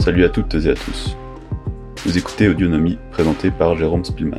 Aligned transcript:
Salut 0.00 0.24
à 0.24 0.28
toutes 0.28 0.54
et 0.54 0.70
à 0.70 0.74
tous. 0.74 1.16
Vous 2.04 2.16
écoutez 2.16 2.48
Audionomie, 2.48 2.96
présenté 3.10 3.50
par 3.50 3.76
Jérôme 3.76 4.04
Spielmann. 4.04 4.38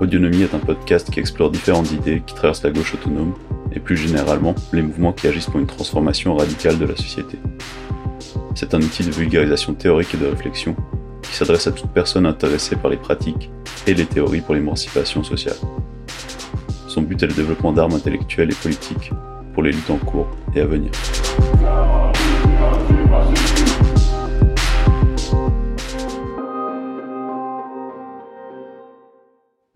Audionomie 0.00 0.42
est 0.42 0.54
un 0.54 0.60
podcast 0.60 1.10
qui 1.10 1.18
explore 1.18 1.50
différentes 1.50 1.90
idées 1.90 2.22
qui 2.24 2.34
traversent 2.34 2.62
la 2.62 2.70
gauche 2.70 2.94
autonome 2.94 3.34
et 3.72 3.80
plus 3.80 3.96
généralement 3.96 4.54
les 4.72 4.82
mouvements 4.82 5.12
qui 5.12 5.26
agissent 5.26 5.46
pour 5.46 5.58
une 5.58 5.66
transformation 5.66 6.36
radicale 6.36 6.78
de 6.78 6.86
la 6.86 6.96
société. 6.96 7.38
C'est 8.54 8.74
un 8.74 8.78
outil 8.80 9.04
de 9.04 9.10
vulgarisation 9.10 9.74
théorique 9.74 10.14
et 10.14 10.16
de 10.16 10.26
réflexion 10.26 10.76
qui 11.22 11.34
s'adresse 11.34 11.66
à 11.66 11.72
toute 11.72 11.90
personne 11.90 12.26
intéressée 12.26 12.76
par 12.76 12.90
les 12.90 12.96
pratiques 12.96 13.50
et 13.88 13.94
les 13.94 14.04
théories 14.04 14.42
pour 14.42 14.54
l'émancipation 14.54 15.24
sociale. 15.24 15.56
Son 16.88 17.00
but 17.00 17.22
est 17.22 17.26
le 17.26 17.32
développement 17.32 17.72
d'armes 17.72 17.94
intellectuelles 17.94 18.50
et 18.50 18.54
politiques 18.54 19.12
pour 19.54 19.62
les 19.62 19.72
luttes 19.72 19.88
en 19.88 19.96
cours 19.96 20.28
et 20.54 20.60
à 20.60 20.66
venir. 20.66 20.90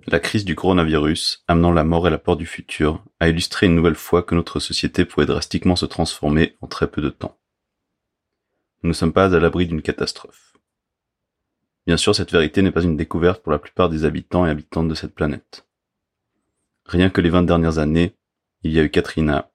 La 0.06 0.20
crise 0.20 0.45
du 0.45 0.54
coronavirus, 0.54 1.42
amenant 1.48 1.73
la 1.73 1.84
mort 1.84 2.06
et 2.06 2.10
la 2.10 2.18
peur 2.18 2.37
du 2.37 2.45
futur, 2.45 3.02
a 3.18 3.30
illustré 3.30 3.65
une 3.65 3.74
nouvelle 3.74 3.95
fois 3.95 4.23
que 4.23 4.34
notre 4.34 4.60
société 4.60 5.06
pouvait 5.06 5.24
drastiquement 5.24 5.76
se 5.76 5.87
transformer 5.87 6.54
en 6.60 6.66
très 6.66 6.87
peu 6.87 7.01
de 7.01 7.09
temps. 7.09 7.38
Nous 8.82 8.88
ne 8.88 8.95
sommes 8.95 9.15
pas 9.15 9.34
à 9.34 9.40
l'abri 9.40 9.66
d'une 9.66 9.80
catastrophe. 9.80 10.52
Bien 11.86 11.96
sûr, 11.96 12.14
cette 12.14 12.30
vérité 12.30 12.62
n'est 12.62 12.70
pas 12.70 12.82
une 12.82 12.96
découverte 12.96 13.42
pour 13.42 13.52
la 13.52 13.59
plupart 13.59 13.88
des 13.88 14.04
habitants 14.04 14.46
et 14.46 14.50
habitantes 14.50 14.88
de 14.88 14.95
cette 14.95 15.14
planète. 15.14 15.66
Rien 16.86 17.10
que 17.10 17.20
les 17.20 17.30
20 17.30 17.42
dernières 17.42 17.78
années, 17.78 18.14
il 18.62 18.73
y 18.73 18.78
a 18.78 18.82
eu 18.82 18.90
Katrina, 18.90 19.51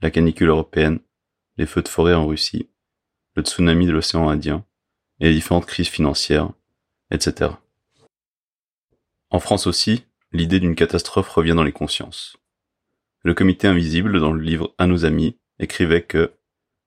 la 0.00 0.10
canicule 0.10 0.48
européenne, 0.48 0.98
les 1.56 1.66
feux 1.66 1.82
de 1.82 1.88
forêt 1.88 2.14
en 2.14 2.26
Russie, 2.26 2.68
le 3.34 3.42
tsunami 3.42 3.86
de 3.86 3.92
l'océan 3.92 4.28
Indien, 4.28 4.64
et 5.20 5.28
les 5.28 5.34
différentes 5.34 5.66
crises 5.66 5.88
financières, 5.88 6.50
etc. 7.10 7.52
En 9.30 9.40
France 9.40 9.66
aussi, 9.66 10.04
l'idée 10.32 10.60
d'une 10.60 10.74
catastrophe 10.74 11.28
revient 11.28 11.54
dans 11.54 11.64
les 11.64 11.72
consciences. 11.72 12.36
Le 13.22 13.34
comité 13.34 13.68
invisible, 13.68 14.20
dans 14.20 14.32
le 14.32 14.40
livre 14.40 14.74
À 14.78 14.86
nos 14.86 15.04
amis, 15.04 15.38
écrivait 15.58 16.02
que, 16.02 16.32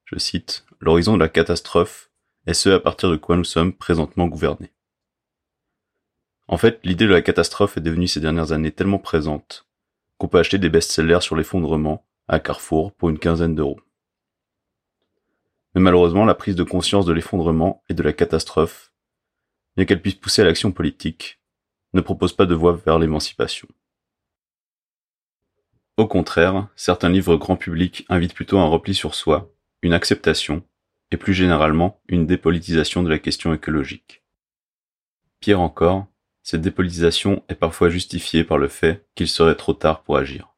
je 0.05 0.17
cite, 0.17 0.65
l'horizon 0.79 1.13
de 1.13 1.19
la 1.19 1.29
catastrophe 1.29 2.09
est 2.47 2.53
ce 2.53 2.69
à 2.69 2.79
partir 2.79 3.09
de 3.09 3.17
quoi 3.17 3.37
nous 3.37 3.43
sommes 3.43 3.73
présentement 3.73 4.27
gouvernés. 4.27 4.71
En 6.51 6.57
fait, 6.57 6.81
l'idée 6.83 7.07
de 7.07 7.13
la 7.13 7.21
catastrophe 7.21 7.77
est 7.77 7.81
devenue 7.81 8.09
ces 8.09 8.19
dernières 8.19 8.51
années 8.51 8.73
tellement 8.73 8.99
présente 8.99 9.65
qu'on 10.17 10.27
peut 10.27 10.37
acheter 10.37 10.57
des 10.57 10.67
best-sellers 10.67 11.21
sur 11.21 11.37
l'effondrement 11.37 12.05
à 12.27 12.41
Carrefour 12.41 12.91
pour 12.91 13.09
une 13.09 13.19
quinzaine 13.19 13.55
d'euros. 13.55 13.79
Mais 15.73 15.81
malheureusement, 15.81 16.25
la 16.25 16.35
prise 16.35 16.57
de 16.57 16.63
conscience 16.63 17.05
de 17.05 17.13
l'effondrement 17.13 17.81
et 17.87 17.93
de 17.93 18.03
la 18.03 18.11
catastrophe, 18.11 18.91
bien 19.77 19.85
qu'elle 19.85 20.01
puisse 20.01 20.15
pousser 20.15 20.41
à 20.41 20.45
l'action 20.45 20.73
politique, 20.73 21.39
ne 21.93 22.01
propose 22.01 22.33
pas 22.33 22.45
de 22.45 22.53
voie 22.53 22.73
vers 22.73 22.99
l'émancipation. 22.99 23.69
Au 25.95 26.05
contraire, 26.05 26.67
certains 26.75 27.09
livres 27.09 27.37
grand 27.37 27.55
public 27.55 28.05
invitent 28.09 28.35
plutôt 28.35 28.59
un 28.59 28.67
repli 28.67 28.93
sur 28.93 29.15
soi, 29.15 29.53
une 29.83 29.93
acceptation, 29.93 30.63
et 31.11 31.17
plus 31.17 31.33
généralement 31.33 32.01
une 32.09 32.27
dépolitisation 32.27 33.03
de 33.03 33.09
la 33.09 33.19
question 33.19 33.53
écologique. 33.53 34.21
Pire 35.39 35.61
encore, 35.61 36.10
cette 36.43 36.61
dépolitisation 36.61 37.43
est 37.49 37.55
parfois 37.55 37.89
justifiée 37.89 38.43
par 38.43 38.57
le 38.57 38.67
fait 38.67 39.05
qu'il 39.15 39.27
serait 39.27 39.55
trop 39.55 39.73
tard 39.73 40.03
pour 40.03 40.17
agir. 40.17 40.49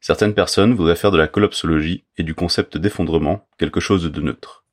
Certaines 0.00 0.34
personnes 0.34 0.74
voudraient 0.74 0.96
faire 0.96 1.10
de 1.10 1.18
la 1.18 1.26
collapsologie 1.26 2.04
et 2.16 2.22
du 2.22 2.34
concept 2.34 2.76
d'effondrement 2.76 3.48
quelque 3.58 3.80
chose 3.80 4.04
de 4.04 4.20
neutre. 4.20 4.64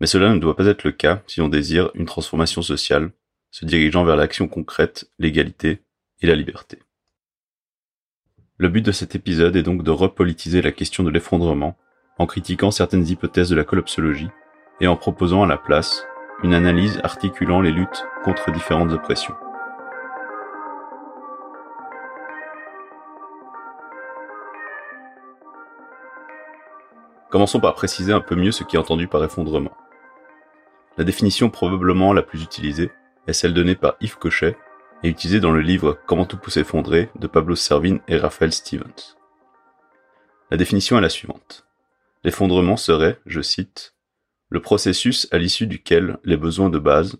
Mais 0.00 0.06
cela 0.06 0.34
ne 0.34 0.40
doit 0.40 0.56
pas 0.56 0.66
être 0.66 0.84
le 0.84 0.92
cas 0.92 1.22
si 1.26 1.40
on 1.40 1.48
désire 1.48 1.90
une 1.94 2.06
transformation 2.06 2.62
sociale 2.62 3.12
se 3.50 3.64
dirigeant 3.64 4.04
vers 4.04 4.16
l'action 4.16 4.48
concrète, 4.48 5.08
l'égalité 5.20 5.82
et 6.20 6.26
la 6.26 6.34
liberté. 6.34 6.80
Le 8.56 8.68
but 8.68 8.82
de 8.82 8.90
cet 8.90 9.14
épisode 9.14 9.54
est 9.54 9.62
donc 9.62 9.84
de 9.84 9.90
repolitiser 9.92 10.60
la 10.62 10.72
question 10.72 11.04
de 11.04 11.10
l'effondrement 11.10 11.76
en 12.18 12.26
critiquant 12.26 12.70
certaines 12.70 13.06
hypothèses 13.06 13.50
de 13.50 13.56
la 13.56 13.64
collapsologie 13.64 14.28
et 14.80 14.88
en 14.88 14.96
proposant 14.96 15.44
à 15.44 15.46
la 15.46 15.58
place 15.58 16.04
une 16.42 16.54
analyse 16.54 17.00
articulant 17.04 17.60
les 17.60 17.70
luttes 17.70 18.06
contre 18.24 18.50
différentes 18.50 18.92
oppressions. 18.92 19.34
Commençons 27.30 27.60
par 27.60 27.74
préciser 27.74 28.12
un 28.12 28.20
peu 28.20 28.36
mieux 28.36 28.52
ce 28.52 28.62
qui 28.62 28.76
est 28.76 28.78
entendu 28.78 29.08
par 29.08 29.24
effondrement. 29.24 29.72
La 30.96 31.04
définition 31.04 31.50
probablement 31.50 32.12
la 32.12 32.22
plus 32.22 32.42
utilisée 32.42 32.92
est 33.26 33.32
celle 33.32 33.54
donnée 33.54 33.74
par 33.74 33.96
Yves 34.00 34.18
Cochet 34.18 34.56
et 35.02 35.08
utilisée 35.08 35.40
dans 35.40 35.50
le 35.50 35.60
livre 35.60 35.98
Comment 36.06 36.26
tout 36.26 36.36
peut 36.36 36.50
s'effondrer 36.50 37.10
de 37.16 37.26
Pablo 37.26 37.56
Servine 37.56 38.00
et 38.06 38.16
Raphaël 38.16 38.52
Stevens. 38.52 39.16
La 40.50 40.56
définition 40.56 40.96
est 40.96 41.00
la 41.00 41.08
suivante. 41.08 41.66
L'effondrement 42.22 42.76
serait, 42.76 43.18
je 43.26 43.40
cite, 43.40 43.93
le 44.54 44.62
processus 44.62 45.26
à 45.32 45.38
l'issue 45.38 45.66
duquel 45.66 46.18
les 46.22 46.36
besoins 46.36 46.70
de 46.70 46.78
base, 46.78 47.16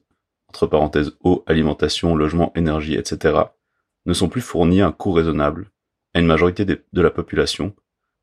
entre 0.46 0.68
parenthèses 0.68 1.16
eau, 1.24 1.42
alimentation, 1.48 2.14
logement, 2.14 2.52
énergie, 2.54 2.94
etc., 2.94 3.38
ne 4.06 4.12
sont 4.12 4.28
plus 4.28 4.40
fournis 4.40 4.82
à 4.82 4.86
un 4.86 4.92
coût 4.92 5.10
raisonnable 5.10 5.72
à 6.14 6.20
une 6.20 6.26
majorité 6.26 6.64
de 6.64 7.02
la 7.02 7.10
population 7.10 7.74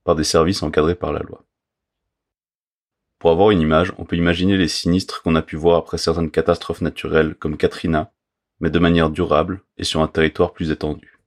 par 0.06 0.16
des 0.16 0.24
services 0.24 0.64
encadrés 0.64 0.96
par 0.96 1.12
la 1.12 1.20
loi. 1.20 1.44
Pour 3.20 3.32
avoir 3.32 3.52
une 3.52 3.60
image, 3.60 3.94
on 3.98 4.06
peut 4.06 4.16
imaginer 4.16 4.56
les 4.56 4.70
sinistres 4.70 5.22
qu'on 5.22 5.36
a 5.36 5.42
pu 5.42 5.58
voir 5.58 5.78
après 5.78 5.98
certaines 5.98 6.32
catastrophes 6.32 6.80
naturelles 6.80 7.36
comme 7.36 7.58
Katrina, 7.58 8.14
mais 8.62 8.70
de 8.70 8.80
manière 8.80 9.10
durable 9.10 9.62
et 9.76 9.84
sur 9.84 10.02
un 10.02 10.08
territoire 10.08 10.54
plus 10.54 10.72
étendu. 10.72 11.20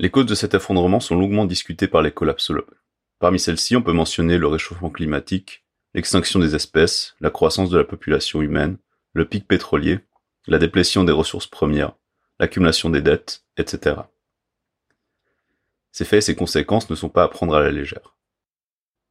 Les 0.00 0.10
causes 0.10 0.26
de 0.26 0.34
cet 0.34 0.54
effondrement 0.54 0.98
sont 0.98 1.14
longuement 1.14 1.44
discutées 1.44 1.86
par 1.86 2.02
les 2.02 2.10
collapsologues. 2.10 2.74
Parmi 3.20 3.38
celles-ci, 3.38 3.76
on 3.76 3.82
peut 3.82 3.92
mentionner 3.92 4.36
le 4.36 4.48
réchauffement 4.48 4.90
climatique, 4.90 5.64
l'extinction 5.94 6.38
des 6.38 6.54
espèces, 6.54 7.16
la 7.20 7.30
croissance 7.30 7.70
de 7.70 7.78
la 7.78 7.84
population 7.84 8.42
humaine, 8.42 8.78
le 9.12 9.24
pic 9.24 9.46
pétrolier, 9.46 10.00
la 10.46 10.58
déplétion 10.58 11.04
des 11.04 11.12
ressources 11.12 11.46
premières, 11.46 11.92
l'accumulation 12.38 12.90
des 12.90 13.02
dettes, 13.02 13.44
etc. 13.56 13.96
Ces 15.92 16.04
faits 16.04 16.18
et 16.18 16.26
ces 16.26 16.36
conséquences 16.36 16.90
ne 16.90 16.94
sont 16.94 17.08
pas 17.08 17.24
à 17.24 17.28
prendre 17.28 17.54
à 17.54 17.60
la 17.60 17.70
légère. 17.70 18.16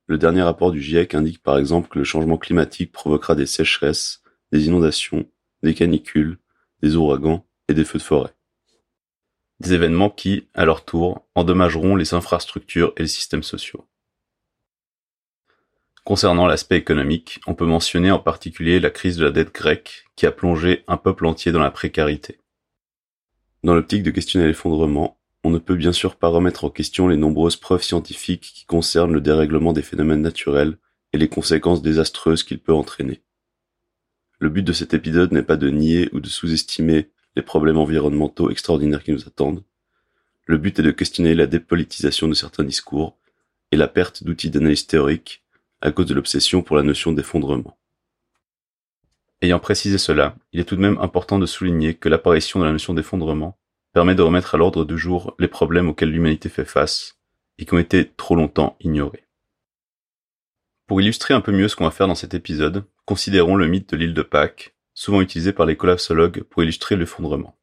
Le 0.08 0.18
dernier 0.18 0.42
rapport 0.42 0.72
du 0.72 0.82
GIEC 0.82 1.14
indique 1.14 1.44
par 1.44 1.58
exemple 1.58 1.90
que 1.90 2.00
le 2.00 2.06
changement 2.06 2.38
climatique 2.38 2.92
provoquera 2.92 3.36
des 3.36 3.46
sécheresses, 3.46 4.24
des 4.52 4.68
inondations, 4.68 5.30
des 5.62 5.74
canicules, 5.74 6.40
des 6.82 6.96
ouragans 6.96 7.46
et 7.68 7.74
des 7.74 7.84
feux 7.84 8.00
de 8.00 8.04
forêt. 8.04 8.34
Des 9.60 9.74
événements 9.74 10.10
qui, 10.10 10.48
à 10.54 10.64
leur 10.64 10.86
tour, 10.86 11.28
endommageront 11.36 11.96
les 11.96 12.14
infrastructures 12.14 12.94
et 12.96 13.02
les 13.02 13.08
systèmes 13.08 13.44
sociaux. 13.44 13.89
Concernant 16.10 16.48
l'aspect 16.48 16.78
économique, 16.78 17.40
on 17.46 17.54
peut 17.54 17.68
mentionner 17.68 18.10
en 18.10 18.18
particulier 18.18 18.80
la 18.80 18.90
crise 18.90 19.18
de 19.18 19.26
la 19.26 19.30
dette 19.30 19.54
grecque 19.54 20.06
qui 20.16 20.26
a 20.26 20.32
plongé 20.32 20.84
un 20.88 20.98
peuple 20.98 21.28
entier 21.28 21.52
dans 21.52 21.60
la 21.60 21.70
précarité. 21.70 22.40
Dans 23.64 23.76
l'optique 23.76 24.02
de 24.02 24.10
questionner 24.10 24.48
l'effondrement, 24.48 25.20
on 25.44 25.52
ne 25.52 25.60
peut 25.60 25.76
bien 25.76 25.92
sûr 25.94 26.16
pas 26.16 26.30
remettre 26.30 26.66
en 26.66 26.72
question 26.72 27.08
les 27.08 27.16
nombreuses 27.16 27.58
preuves 27.58 27.84
scientifiques 27.84 28.52
qui 28.56 28.66
concernent 28.66 29.14
le 29.14 29.22
dérèglement 29.22 29.72
des 29.72 29.84
phénomènes 29.84 30.24
naturels 30.24 30.80
et 31.14 31.20
les 31.20 31.30
conséquences 31.30 31.84
désastreuses 31.84 32.42
qu'il 32.42 32.58
peut 32.58 32.74
entraîner. 32.74 33.22
Le 34.40 34.50
but 34.50 34.64
de 34.64 34.74
cet 34.74 34.96
épisode 34.96 35.32
n'est 35.32 35.44
pas 35.44 35.58
de 35.58 35.70
nier 35.70 36.10
ou 36.12 36.22
de 36.22 36.28
sous-estimer 36.28 37.12
les 37.36 37.44
problèmes 37.44 37.78
environnementaux 37.78 38.50
extraordinaires 38.50 39.04
qui 39.04 39.12
nous 39.12 39.28
attendent. 39.28 39.64
Le 40.48 40.58
but 40.58 40.80
est 40.80 40.84
de 40.84 40.90
questionner 40.90 41.36
la 41.36 41.46
dépolitisation 41.46 42.28
de 42.28 42.34
certains 42.34 42.64
discours 42.64 43.16
et 43.72 43.78
la 43.78 43.88
perte 43.88 44.24
d'outils 44.24 44.50
d'analyse 44.50 44.88
théorique 44.88 45.44
à 45.82 45.92
cause 45.92 46.08
de 46.08 46.14
l'obsession 46.14 46.62
pour 46.62 46.76
la 46.76 46.84
notion 46.84 47.12
d'effondrement. 47.12 47.78
Ayant 49.42 49.60
précisé 49.60 49.98
cela, 49.98 50.36
il 50.52 50.60
est 50.60 50.66
tout 50.66 50.76
de 50.76 50.82
même 50.82 50.98
important 50.98 51.40
de 51.40 51.46
souligner 51.46 51.94
que 51.94 52.10
l'apparition 52.10 52.60
de 52.60 52.66
la 52.66 52.74
notion 52.74 52.94
d'effondrement 52.94 53.58
permet 53.94 54.16
de 54.16 54.22
remettre 54.22 54.56
à 54.56 54.58
l'ordre 54.58 54.86
du 54.86 54.98
jour 54.98 55.36
les 55.40 55.48
problèmes 55.48 55.88
auxquels 55.88 56.12
l'humanité 56.12 56.50
fait 56.50 56.66
face 56.66 57.18
et 57.58 57.66
qui 57.66 57.74
ont 57.74 57.80
été 57.80 58.12
trop 58.18 58.36
longtemps 58.36 58.76
ignorés. 58.82 59.26
Pour 60.88 61.02
illustrer 61.02 61.34
un 61.34 61.42
peu 61.42 61.52
mieux 61.52 61.68
ce 61.68 61.76
qu'on 61.76 61.86
va 61.86 61.92
faire 61.92 62.08
dans 62.08 62.16
cet 62.16 62.34
épisode, 62.34 62.84
considérons 63.06 63.56
le 63.56 63.68
mythe 63.68 63.92
de 63.92 63.98
l'île 63.98 64.14
de 64.14 64.22
Pâques, 64.22 64.76
souvent 64.94 65.22
utilisé 65.22 65.54
par 65.54 65.66
les 65.66 65.78
collapsologues 65.78 66.44
pour 66.44 66.64
illustrer 66.64 66.96
l'effondrement. 66.96 67.58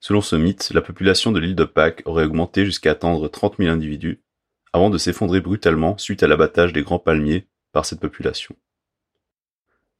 Selon 0.00 0.20
ce 0.20 0.36
mythe, 0.36 0.70
la 0.74 0.82
population 0.82 1.32
de 1.32 1.38
l'île 1.38 1.54
de 1.54 1.64
Pâques 1.64 2.02
aurait 2.04 2.24
augmenté 2.24 2.64
jusqu'à 2.64 2.90
atteindre 2.90 3.28
30 3.28 3.58
000 3.58 3.70
individus 3.70 4.20
avant 4.72 4.90
de 4.90 4.98
s'effondrer 4.98 5.40
brutalement 5.40 5.98
suite 5.98 6.22
à 6.22 6.28
l'abattage 6.28 6.72
des 6.72 6.82
grands 6.82 6.98
palmiers 6.98 7.46
par 7.72 7.84
cette 7.84 8.00
population. 8.00 8.56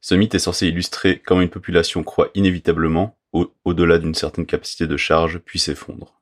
Ce 0.01 0.15
mythe 0.15 0.35
est 0.35 0.39
censé 0.39 0.67
illustrer 0.67 1.19
comment 1.19 1.41
une 1.41 1.49
population 1.49 2.03
croît 2.03 2.29
inévitablement 2.35 3.17
au-delà 3.31 3.97
d'une 3.97 4.13
certaine 4.13 4.45
capacité 4.45 4.85
de 4.85 4.97
charge 4.97 5.39
puis 5.39 5.59
s'effondre. 5.59 6.21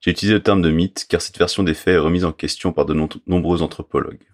J'ai 0.00 0.10
utilisé 0.10 0.34
le 0.34 0.42
terme 0.42 0.62
de 0.62 0.70
mythe 0.70 1.06
car 1.08 1.20
cette 1.20 1.38
version 1.38 1.62
des 1.62 1.74
faits 1.74 1.94
est 1.94 1.98
remise 1.98 2.24
en 2.24 2.32
question 2.32 2.72
par 2.72 2.86
de 2.86 2.94
nombreux 3.26 3.62
anthropologues. 3.62 4.26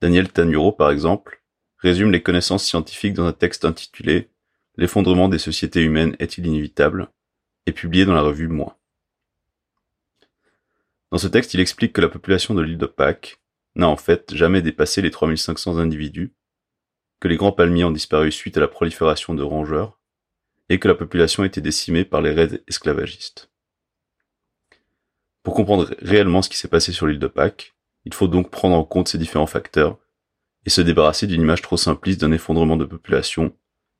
Daniel 0.00 0.30
Tanuro, 0.30 0.70
par 0.70 0.90
exemple, 0.90 1.42
résume 1.78 2.12
les 2.12 2.22
connaissances 2.22 2.64
scientifiques 2.64 3.14
dans 3.14 3.26
un 3.26 3.32
texte 3.32 3.64
intitulé 3.64 4.30
L'effondrement 4.76 5.28
des 5.28 5.40
sociétés 5.40 5.82
humaines 5.82 6.14
est-il 6.20 6.46
inévitable? 6.46 7.10
et 7.66 7.72
publié 7.72 8.06
dans 8.06 8.14
la 8.14 8.22
revue 8.22 8.48
Moi. 8.48 8.77
Dans 11.10 11.18
ce 11.18 11.28
texte, 11.28 11.54
il 11.54 11.60
explique 11.60 11.92
que 11.92 12.00
la 12.00 12.08
population 12.08 12.54
de 12.54 12.62
l'île 12.62 12.78
de 12.78 12.86
Pâques 12.86 13.40
n'a 13.74 13.88
en 13.88 13.96
fait 13.96 14.34
jamais 14.34 14.62
dépassé 14.62 15.00
les 15.00 15.10
3500 15.10 15.78
individus, 15.78 16.34
que 17.20 17.28
les 17.28 17.36
grands 17.36 17.52
palmiers 17.52 17.84
ont 17.84 17.90
disparu 17.90 18.30
suite 18.30 18.56
à 18.56 18.60
la 18.60 18.68
prolifération 18.68 19.34
de 19.34 19.42
rongeurs, 19.42 19.98
et 20.68 20.78
que 20.78 20.88
la 20.88 20.94
population 20.94 21.42
a 21.42 21.46
été 21.46 21.60
décimée 21.60 22.04
par 22.04 22.20
les 22.20 22.32
raids 22.32 22.62
esclavagistes. 22.68 23.50
Pour 25.42 25.54
comprendre 25.54 25.94
réellement 26.00 26.42
ce 26.42 26.50
qui 26.50 26.58
s'est 26.58 26.68
passé 26.68 26.92
sur 26.92 27.06
l'île 27.06 27.18
de 27.18 27.26
Pâques, 27.26 27.74
il 28.04 28.12
faut 28.12 28.28
donc 28.28 28.50
prendre 28.50 28.76
en 28.76 28.84
compte 28.84 29.08
ces 29.08 29.18
différents 29.18 29.46
facteurs 29.46 29.98
et 30.66 30.70
se 30.70 30.82
débarrasser 30.82 31.26
d'une 31.26 31.40
image 31.40 31.62
trop 31.62 31.78
simpliste 31.78 32.20
d'un 32.20 32.32
effondrement 32.32 32.76
de 32.76 32.84
population 32.84 33.56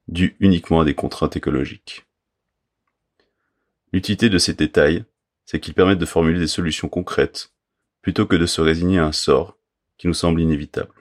dû 0.09 0.37
uniquement 0.41 0.81
à 0.81 0.85
des 0.85 0.95
contraintes 0.95 1.37
écologiques. 1.37 2.07
L'utilité 3.93 4.29
de 4.29 4.39
ces 4.39 4.55
détails, 4.55 5.05
c'est 5.51 5.61
qu'ils 5.61 5.73
permettent 5.73 5.99
de 5.99 6.05
formuler 6.05 6.39
des 6.39 6.47
solutions 6.47 6.91
concrètes 6.91 7.55
plutôt 8.03 8.27
que 8.27 8.37
de 8.37 8.45
se 8.45 8.61
résigner 8.61 8.99
à 8.99 9.07
un 9.07 9.13
sort 9.13 9.57
qui 9.97 10.07
nous 10.07 10.13
semble 10.13 10.43
inévitable. 10.43 10.93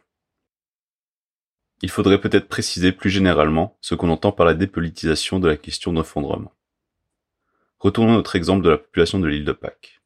Il 1.82 1.90
faudrait 1.90 2.22
peut-être 2.22 2.48
préciser 2.48 2.94
plus 2.94 3.10
généralement 3.10 3.78
ce 3.82 3.94
qu'on 3.94 4.10
entend 4.10 4.32
par 4.32 4.46
la 4.46 4.54
dépolitisation 4.54 5.42
de 5.42 5.50
la 5.50 5.58
question 5.58 5.92
d'effondrement. 5.92 6.54
Retournons 7.80 8.14
à 8.14 8.16
notre 8.16 8.38
exemple 8.38 8.64
de 8.64 8.70
la 8.70 8.78
population 8.78 9.20
de 9.20 9.28
l'île 9.28 9.44
de 9.44 9.52
Pâques. 9.52 10.02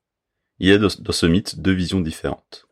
Il 0.58 0.70
y 0.70 0.72
a 0.72 0.80
dans 0.80 0.90
ce 0.90 1.26
mythe 1.28 1.60
deux 1.60 1.74
visions 1.74 2.02
différentes. 2.02 2.68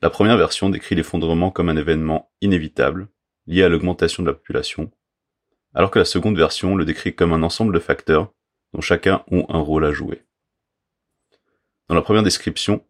La 0.00 0.10
première 0.10 0.36
version 0.36 0.70
décrit 0.70 0.96
l'effondrement 0.96 1.52
comme 1.52 1.68
un 1.68 1.76
événement 1.76 2.32
inévitable, 2.40 3.06
lié 3.46 3.62
à 3.62 3.68
l'augmentation 3.68 4.24
de 4.24 4.28
la 4.28 4.34
population, 4.34 4.90
alors 5.72 5.92
que 5.92 6.00
la 6.00 6.04
seconde 6.04 6.36
version 6.36 6.74
le 6.74 6.84
décrit 6.84 7.14
comme 7.14 7.32
un 7.32 7.44
ensemble 7.44 7.72
de 7.72 7.78
facteurs 7.78 8.32
dont 8.74 8.80
chacun 8.80 9.22
ont 9.30 9.46
un 9.48 9.60
rôle 9.60 9.84
à 9.84 9.92
jouer. 9.92 10.24
Dans 11.88 11.94
la 11.94 12.02
première 12.02 12.22
description, 12.22 12.84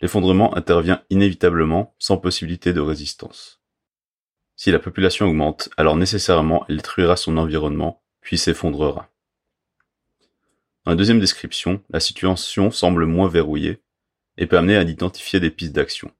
l'effondrement 0.00 0.56
intervient 0.56 1.02
inévitablement 1.10 1.94
sans 1.98 2.18
possibilité 2.18 2.72
de 2.72 2.80
résistance. 2.80 3.60
Si 4.56 4.70
la 4.70 4.78
population 4.78 5.26
augmente, 5.26 5.70
alors 5.76 5.96
nécessairement 5.96 6.64
elle 6.68 6.76
détruira 6.76 7.16
son 7.16 7.36
environnement, 7.36 8.02
puis 8.20 8.38
s'effondrera. 8.38 9.08
Dans 10.84 10.92
la 10.92 10.96
deuxième 10.96 11.20
description, 11.20 11.82
la 11.90 12.00
situation 12.00 12.70
semble 12.70 13.06
moins 13.06 13.28
verrouillée 13.28 13.82
et 14.36 14.46
peut 14.46 14.58
amener 14.58 14.76
à 14.76 14.82
identifier 14.82 15.38
des 15.38 15.50
pistes 15.50 15.72
d'action. 15.72 16.10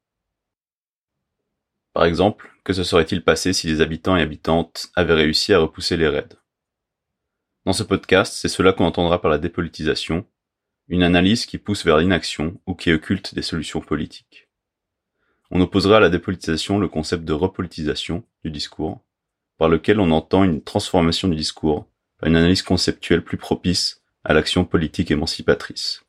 Par 1.92 2.04
exemple, 2.04 2.50
que 2.64 2.72
se 2.72 2.84
serait-il 2.84 3.24
passé 3.24 3.52
si 3.52 3.66
les 3.66 3.80
habitants 3.80 4.16
et 4.16 4.22
habitantes 4.22 4.90
avaient 4.94 5.14
réussi 5.14 5.52
à 5.52 5.58
repousser 5.58 5.96
les 5.96 6.08
raids? 6.08 6.36
Dans 7.64 7.72
ce 7.72 7.82
podcast, 7.82 8.34
c'est 8.34 8.48
cela 8.48 8.72
qu'on 8.72 8.84
entendra 8.84 9.20
par 9.20 9.30
la 9.30 9.38
dépolitisation, 9.38 10.26
une 10.88 11.02
analyse 11.02 11.46
qui 11.46 11.58
pousse 11.58 11.84
vers 11.84 11.96
l'inaction 11.96 12.60
ou 12.66 12.74
qui 12.74 12.92
occulte 12.92 13.34
des 13.34 13.42
solutions 13.42 13.80
politiques. 13.80 14.48
On 15.50 15.60
opposera 15.60 15.98
à 15.98 16.00
la 16.00 16.10
dépolitisation 16.10 16.78
le 16.78 16.88
concept 16.88 17.24
de 17.24 17.32
repolitisation 17.32 18.24
du 18.44 18.50
discours, 18.50 19.00
par 19.58 19.68
lequel 19.68 20.00
on 20.00 20.10
entend 20.10 20.44
une 20.44 20.62
transformation 20.62 21.28
du 21.28 21.36
discours 21.36 21.86
par 22.18 22.28
une 22.28 22.36
analyse 22.36 22.62
conceptuelle 22.62 23.22
plus 23.22 23.36
propice 23.36 24.02
à 24.24 24.32
l'action 24.32 24.64
politique 24.64 25.10
émancipatrice. 25.10 26.04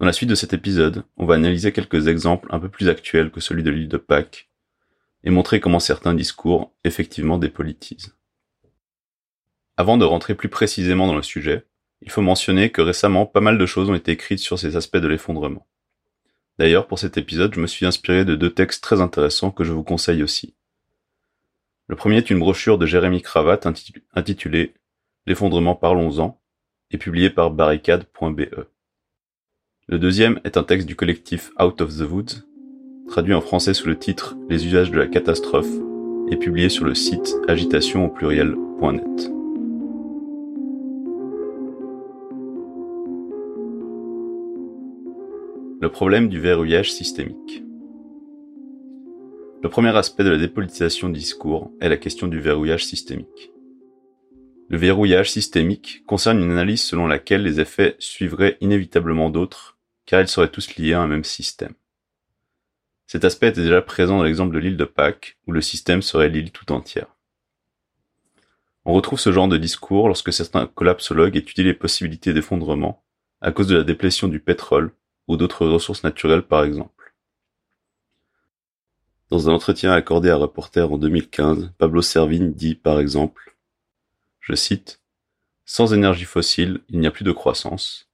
Dans 0.00 0.06
la 0.06 0.12
suite 0.12 0.30
de 0.30 0.34
cet 0.34 0.52
épisode, 0.52 1.04
on 1.16 1.26
va 1.26 1.36
analyser 1.36 1.72
quelques 1.72 2.08
exemples 2.08 2.48
un 2.50 2.58
peu 2.58 2.68
plus 2.68 2.88
actuels 2.88 3.30
que 3.30 3.40
celui 3.40 3.62
de 3.62 3.70
l'île 3.70 3.88
de 3.88 3.96
Pâques 3.96 4.48
et 5.22 5.30
montrer 5.30 5.60
comment 5.60 5.80
certains 5.80 6.14
discours 6.14 6.72
effectivement 6.84 7.38
dépolitisent. 7.38 8.14
Avant 9.76 9.96
de 9.96 10.04
rentrer 10.04 10.34
plus 10.34 10.48
précisément 10.48 11.06
dans 11.06 11.16
le 11.16 11.22
sujet, 11.22 11.64
il 12.04 12.10
faut 12.10 12.22
mentionner 12.22 12.70
que 12.70 12.82
récemment 12.82 13.26
pas 13.26 13.40
mal 13.40 13.58
de 13.58 13.66
choses 13.66 13.90
ont 13.90 13.94
été 13.94 14.12
écrites 14.12 14.38
sur 14.38 14.58
ces 14.58 14.76
aspects 14.76 14.98
de 14.98 15.08
l'effondrement. 15.08 15.66
D'ailleurs, 16.58 16.86
pour 16.86 16.98
cet 16.98 17.16
épisode, 17.16 17.54
je 17.54 17.60
me 17.60 17.66
suis 17.66 17.86
inspiré 17.86 18.24
de 18.24 18.36
deux 18.36 18.52
textes 18.52 18.82
très 18.82 19.00
intéressants 19.00 19.50
que 19.50 19.64
je 19.64 19.72
vous 19.72 19.82
conseille 19.82 20.22
aussi. 20.22 20.54
Le 21.88 21.96
premier 21.96 22.18
est 22.18 22.30
une 22.30 22.38
brochure 22.38 22.78
de 22.78 22.86
Jérémy 22.86 23.22
Cravat 23.22 23.60
intitulée 24.14 24.74
L'effondrement 25.26 25.74
parlons-en 25.74 26.38
et 26.90 26.98
publiée 26.98 27.30
par 27.30 27.50
barricade.be. 27.50 28.66
Le 29.86 29.98
deuxième 29.98 30.40
est 30.44 30.56
un 30.56 30.62
texte 30.62 30.86
du 30.86 30.96
collectif 30.96 31.50
Out 31.58 31.80
of 31.80 31.96
the 31.96 32.02
Woods, 32.02 32.44
traduit 33.08 33.34
en 33.34 33.40
français 33.40 33.74
sous 33.74 33.88
le 33.88 33.98
titre 33.98 34.36
Les 34.48 34.66
usages 34.66 34.90
de 34.90 34.98
la 34.98 35.06
catastrophe 35.06 35.72
et 36.30 36.36
publié 36.36 36.68
sur 36.68 36.84
le 36.84 36.94
site 36.94 37.34
agitation. 37.48 38.14
Le 45.84 45.92
problème 45.92 46.30
du 46.30 46.40
verrouillage 46.40 46.90
systémique. 46.90 47.62
Le 49.62 49.68
premier 49.68 49.94
aspect 49.94 50.24
de 50.24 50.30
la 50.30 50.38
dépolitisation 50.38 51.10
du 51.10 51.18
discours 51.18 51.72
est 51.78 51.90
la 51.90 51.98
question 51.98 52.26
du 52.26 52.40
verrouillage 52.40 52.86
systémique. 52.86 53.52
Le 54.70 54.78
verrouillage 54.78 55.30
systémique 55.30 56.02
concerne 56.06 56.42
une 56.42 56.52
analyse 56.52 56.82
selon 56.82 57.06
laquelle 57.06 57.42
les 57.42 57.60
effets 57.60 57.96
suivraient 57.98 58.56
inévitablement 58.62 59.28
d'autres 59.28 59.76
car 60.06 60.22
ils 60.22 60.26
seraient 60.26 60.50
tous 60.50 60.74
liés 60.76 60.94
à 60.94 61.02
un 61.02 61.06
même 61.06 61.22
système. 61.22 61.74
Cet 63.06 63.26
aspect 63.26 63.48
était 63.48 63.60
déjà 63.60 63.82
présent 63.82 64.16
dans 64.16 64.24
l'exemple 64.24 64.54
de 64.54 64.60
l'île 64.60 64.78
de 64.78 64.86
Pâques, 64.86 65.36
où 65.46 65.52
le 65.52 65.60
système 65.60 66.00
serait 66.00 66.30
l'île 66.30 66.50
tout 66.50 66.72
entière. 66.72 67.14
On 68.86 68.94
retrouve 68.94 69.20
ce 69.20 69.32
genre 69.32 69.48
de 69.48 69.58
discours 69.58 70.08
lorsque 70.08 70.32
certains 70.32 70.66
collapsologues 70.66 71.36
étudient 71.36 71.66
les 71.66 71.74
possibilités 71.74 72.32
d'effondrement 72.32 73.04
à 73.42 73.52
cause 73.52 73.66
de 73.66 73.76
la 73.76 73.84
déplétion 73.84 74.28
du 74.28 74.40
pétrole 74.40 74.90
ou 75.28 75.36
d'autres 75.36 75.66
ressources 75.66 76.04
naturelles 76.04 76.42
par 76.42 76.64
exemple. 76.64 77.14
Dans 79.30 79.48
un 79.48 79.52
entretien 79.52 79.92
accordé 79.92 80.30
à 80.30 80.36
Reporter 80.36 80.92
en 80.92 80.98
2015, 80.98 81.72
Pablo 81.78 82.02
Servigne 82.02 82.52
dit 82.52 82.74
par 82.74 83.00
exemple, 83.00 83.56
je 84.40 84.54
cite, 84.54 85.00
Sans 85.64 85.94
énergie 85.94 86.24
fossile, 86.24 86.80
il 86.88 87.00
n'y 87.00 87.06
a 87.06 87.10
plus 87.10 87.24
de 87.24 87.32
croissance, 87.32 88.08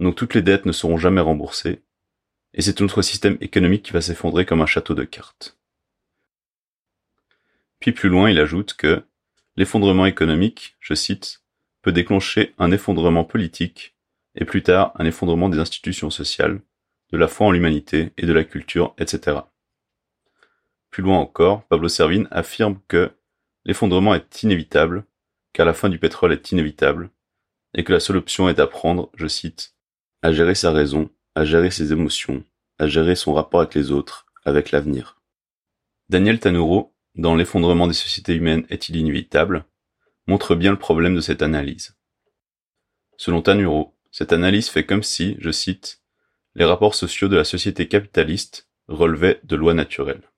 donc 0.00 0.16
toutes 0.16 0.34
les 0.34 0.42
dettes 0.42 0.66
ne 0.66 0.72
seront 0.72 0.96
jamais 0.96 1.20
remboursées, 1.20 1.82
et 2.54 2.62
c'est 2.62 2.80
notre 2.80 3.02
système 3.02 3.36
économique 3.40 3.84
qui 3.84 3.92
va 3.92 4.00
s'effondrer 4.00 4.46
comme 4.46 4.62
un 4.62 4.66
château 4.66 4.94
de 4.94 5.04
cartes. 5.04 5.58
Puis 7.78 7.92
plus 7.92 8.08
loin, 8.08 8.30
il 8.30 8.38
ajoute 8.38 8.74
que 8.74 9.04
l'effondrement 9.56 10.06
économique, 10.06 10.76
je 10.80 10.94
cite, 10.94 11.42
peut 11.82 11.92
déclencher 11.92 12.54
un 12.58 12.72
effondrement 12.72 13.24
politique 13.24 13.94
et 14.34 14.44
plus 14.44 14.62
tard 14.62 14.92
un 14.96 15.04
effondrement 15.04 15.48
des 15.48 15.58
institutions 15.58 16.10
sociales, 16.10 16.60
de 17.12 17.18
la 17.18 17.28
foi 17.28 17.46
en 17.46 17.50
l'humanité 17.50 18.12
et 18.16 18.26
de 18.26 18.32
la 18.32 18.44
culture, 18.44 18.94
etc. 18.98 19.38
Plus 20.90 21.02
loin 21.02 21.18
encore, 21.18 21.64
Pablo 21.64 21.88
Servine 21.88 22.28
affirme 22.30 22.80
que 22.88 23.12
l'effondrement 23.64 24.14
est 24.14 24.42
inévitable, 24.42 25.04
car 25.52 25.66
la 25.66 25.74
fin 25.74 25.88
du 25.88 25.98
pétrole 25.98 26.32
est 26.32 26.52
inévitable, 26.52 27.10
et 27.74 27.84
que 27.84 27.92
la 27.92 28.00
seule 28.00 28.16
option 28.16 28.48
est 28.48 28.54
d'apprendre, 28.54 29.10
je 29.14 29.26
cite, 29.26 29.74
à 30.22 30.32
gérer 30.32 30.54
sa 30.54 30.72
raison, 30.72 31.10
à 31.34 31.44
gérer 31.44 31.70
ses 31.70 31.92
émotions, 31.92 32.44
à 32.78 32.86
gérer 32.86 33.14
son 33.14 33.32
rapport 33.32 33.60
avec 33.60 33.74
les 33.74 33.90
autres, 33.90 34.26
avec 34.44 34.70
l'avenir. 34.70 35.20
Daniel 36.08 36.40
Tanuro, 36.40 36.94
dans 37.14 37.34
L'effondrement 37.34 37.86
des 37.86 37.94
sociétés 37.94 38.34
humaines 38.34 38.66
est-il 38.68 38.96
inévitable, 38.96 39.64
montre 40.26 40.54
bien 40.54 40.70
le 40.70 40.78
problème 40.78 41.14
de 41.14 41.20
cette 41.20 41.42
analyse. 41.42 41.96
Selon 43.16 43.42
Tanuro, 43.42 43.94
cette 44.10 44.32
analyse 44.32 44.68
fait 44.68 44.84
comme 44.84 45.02
si, 45.02 45.36
je 45.38 45.50
cite, 45.50 46.02
les 46.54 46.64
rapports 46.64 46.94
sociaux 46.94 47.28
de 47.28 47.36
la 47.36 47.44
société 47.44 47.88
capitaliste 47.88 48.68
relevaient 48.88 49.40
de 49.44 49.56
lois 49.56 49.74
naturelles. 49.74 50.30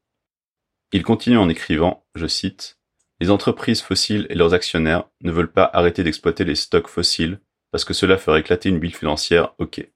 Il 0.93 1.02
continue 1.02 1.38
en 1.38 1.49
écrivant, 1.49 2.07
je 2.14 2.26
cite, 2.26 2.79
Les 3.21 3.31
entreprises 3.31 3.81
fossiles 3.81 4.26
et 4.29 4.35
leurs 4.35 4.52
actionnaires 4.52 5.05
ne 5.23 5.33
veulent 5.33 5.52
pas 5.52 5.71
arrêter 5.73 6.02
d'exploiter 6.02 6.45
les 6.45 6.55
stocks 6.55 6.88
fossiles 6.88 7.41
parce 7.71 7.85
que 7.85 7.95
cela 7.95 8.19
ferait 8.19 8.41
éclater 8.41 8.69
une 8.69 8.79
bulle 8.79 8.95
financière, 8.95 9.55
ok. 9.59 9.88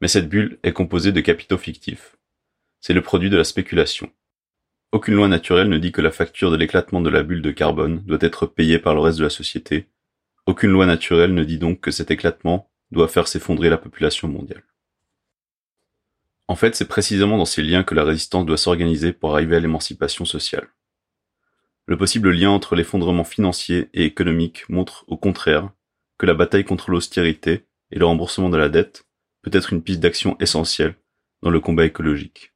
Mais 0.00 0.08
cette 0.08 0.28
bulle 0.28 0.58
est 0.64 0.72
composée 0.72 1.12
de 1.12 1.20
capitaux 1.20 1.58
fictifs. 1.58 2.16
C'est 2.80 2.92
le 2.92 3.02
produit 3.02 3.30
de 3.30 3.36
la 3.36 3.44
spéculation. 3.44 4.10
Aucune 4.90 5.14
loi 5.14 5.28
naturelle 5.28 5.68
ne 5.68 5.78
dit 5.78 5.92
que 5.92 6.00
la 6.00 6.10
facture 6.10 6.50
de 6.50 6.56
l'éclatement 6.56 7.00
de 7.00 7.10
la 7.10 7.22
bulle 7.22 7.42
de 7.42 7.50
carbone 7.52 8.02
doit 8.06 8.18
être 8.20 8.46
payée 8.46 8.78
par 8.78 8.94
le 8.94 9.00
reste 9.00 9.18
de 9.18 9.24
la 9.24 9.30
société. 9.30 9.86
Aucune 10.46 10.70
loi 10.70 10.86
naturelle 10.86 11.34
ne 11.34 11.44
dit 11.44 11.58
donc 11.58 11.80
que 11.80 11.90
cet 11.90 12.10
éclatement 12.10 12.70
doit 12.90 13.08
faire 13.08 13.28
s'effondrer 13.28 13.68
la 13.68 13.78
population 13.78 14.28
mondiale. 14.28 14.64
En 16.48 16.54
fait, 16.54 16.76
c'est 16.76 16.88
précisément 16.88 17.38
dans 17.38 17.44
ces 17.44 17.62
liens 17.62 17.82
que 17.82 17.94
la 17.94 18.04
résistance 18.04 18.46
doit 18.46 18.56
s'organiser 18.56 19.12
pour 19.12 19.34
arriver 19.34 19.56
à 19.56 19.60
l'émancipation 19.60 20.24
sociale. 20.24 20.68
Le 21.86 21.96
possible 21.96 22.30
lien 22.30 22.50
entre 22.50 22.76
l'effondrement 22.76 23.24
financier 23.24 23.88
et 23.94 24.04
économique 24.04 24.68
montre, 24.68 25.04
au 25.08 25.16
contraire, 25.16 25.70
que 26.18 26.26
la 26.26 26.34
bataille 26.34 26.64
contre 26.64 26.90
l'austérité 26.90 27.66
et 27.90 27.98
le 27.98 28.06
remboursement 28.06 28.48
de 28.48 28.56
la 28.56 28.68
dette 28.68 29.06
peut 29.42 29.50
être 29.52 29.72
une 29.72 29.82
piste 29.82 30.00
d'action 30.00 30.36
essentielle 30.40 30.96
dans 31.42 31.50
le 31.50 31.60
combat 31.60 31.84
écologique. 31.84 32.52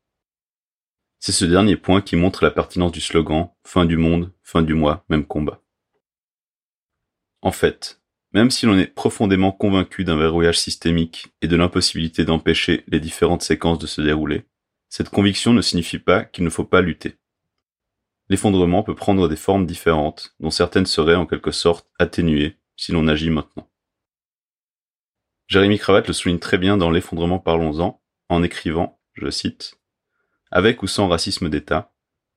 C'est 1.18 1.32
ce 1.32 1.44
dernier 1.44 1.76
point 1.76 2.00
qui 2.00 2.16
montre 2.16 2.42
la 2.44 2.50
pertinence 2.50 2.92
du 2.92 3.00
slogan 3.00 3.50
Fin 3.64 3.84
du 3.84 3.96
monde, 3.96 4.32
fin 4.42 4.62
du 4.62 4.74
mois, 4.74 5.04
même 5.08 5.26
combat. 5.26 5.62
En 7.42 7.52
fait, 7.52 7.99
même 8.32 8.50
si 8.50 8.66
l'on 8.66 8.78
est 8.78 8.86
profondément 8.86 9.52
convaincu 9.52 10.04
d'un 10.04 10.16
verrouillage 10.16 10.58
systémique 10.58 11.28
et 11.42 11.48
de 11.48 11.56
l'impossibilité 11.56 12.24
d'empêcher 12.24 12.84
les 12.88 13.00
différentes 13.00 13.42
séquences 13.42 13.78
de 13.78 13.86
se 13.86 14.00
dérouler, 14.00 14.44
cette 14.88 15.08
conviction 15.08 15.52
ne 15.52 15.62
signifie 15.62 15.98
pas 15.98 16.24
qu'il 16.24 16.44
ne 16.44 16.50
faut 16.50 16.64
pas 16.64 16.80
lutter. 16.80 17.16
L'effondrement 18.28 18.82
peut 18.82 18.94
prendre 18.94 19.28
des 19.28 19.36
formes 19.36 19.66
différentes, 19.66 20.34
dont 20.38 20.50
certaines 20.50 20.86
seraient 20.86 21.16
en 21.16 21.26
quelque 21.26 21.50
sorte 21.50 21.90
atténuées 21.98 22.56
si 22.76 22.92
l'on 22.92 23.08
agit 23.08 23.30
maintenant. 23.30 23.68
Jérémy 25.48 25.78
Cravate 25.78 26.06
le 26.06 26.12
souligne 26.12 26.38
très 26.38 26.58
bien 26.58 26.76
dans 26.76 26.90
L'effondrement 26.90 27.40
parlons-en, 27.40 28.00
en 28.28 28.42
écrivant, 28.44 29.00
je 29.14 29.30
cite, 29.30 29.80
avec 30.52 30.82
ou 30.82 30.86
sans 30.86 31.08
racisme 31.08 31.48
d'État, 31.48 31.92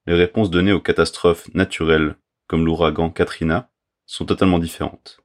les 0.07 0.15
réponses 0.15 0.49
données 0.49 0.73
aux 0.73 0.81
catastrophes 0.81 1.47
naturelles, 1.53 2.15
comme 2.47 2.65
l'ouragan 2.65 3.09
Katrina, 3.09 3.71
sont 4.05 4.25
totalement 4.25 4.59
différentes. 4.59 5.22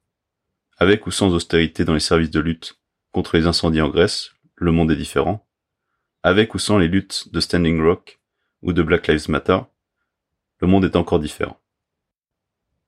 Avec 0.81 1.05
ou 1.07 1.11
sans 1.11 1.33
austérité 1.33 1.83
dans 1.83 1.93
les 1.93 1.99
services 1.99 2.31
de 2.31 2.39
lutte 2.39 2.79
contre 3.11 3.35
les 3.35 3.47
incendies 3.47 3.81
en 3.81 3.89
Grèce, 3.89 4.31
le 4.55 4.71
monde 4.71 4.91
est 4.91 4.95
différent. 4.95 5.45
Avec 6.23 6.55
ou 6.55 6.59
sans 6.59 6.77
les 6.77 6.87
luttes 6.87 7.27
de 7.33 7.41
Standing 7.41 7.83
Rock 7.83 8.21
ou 8.61 8.71
de 8.71 8.81
Black 8.81 9.07
Lives 9.07 9.29
Matter, 9.29 9.59
le 10.61 10.67
monde 10.67 10.85
est 10.85 10.95
encore 10.95 11.19
différent. 11.19 11.59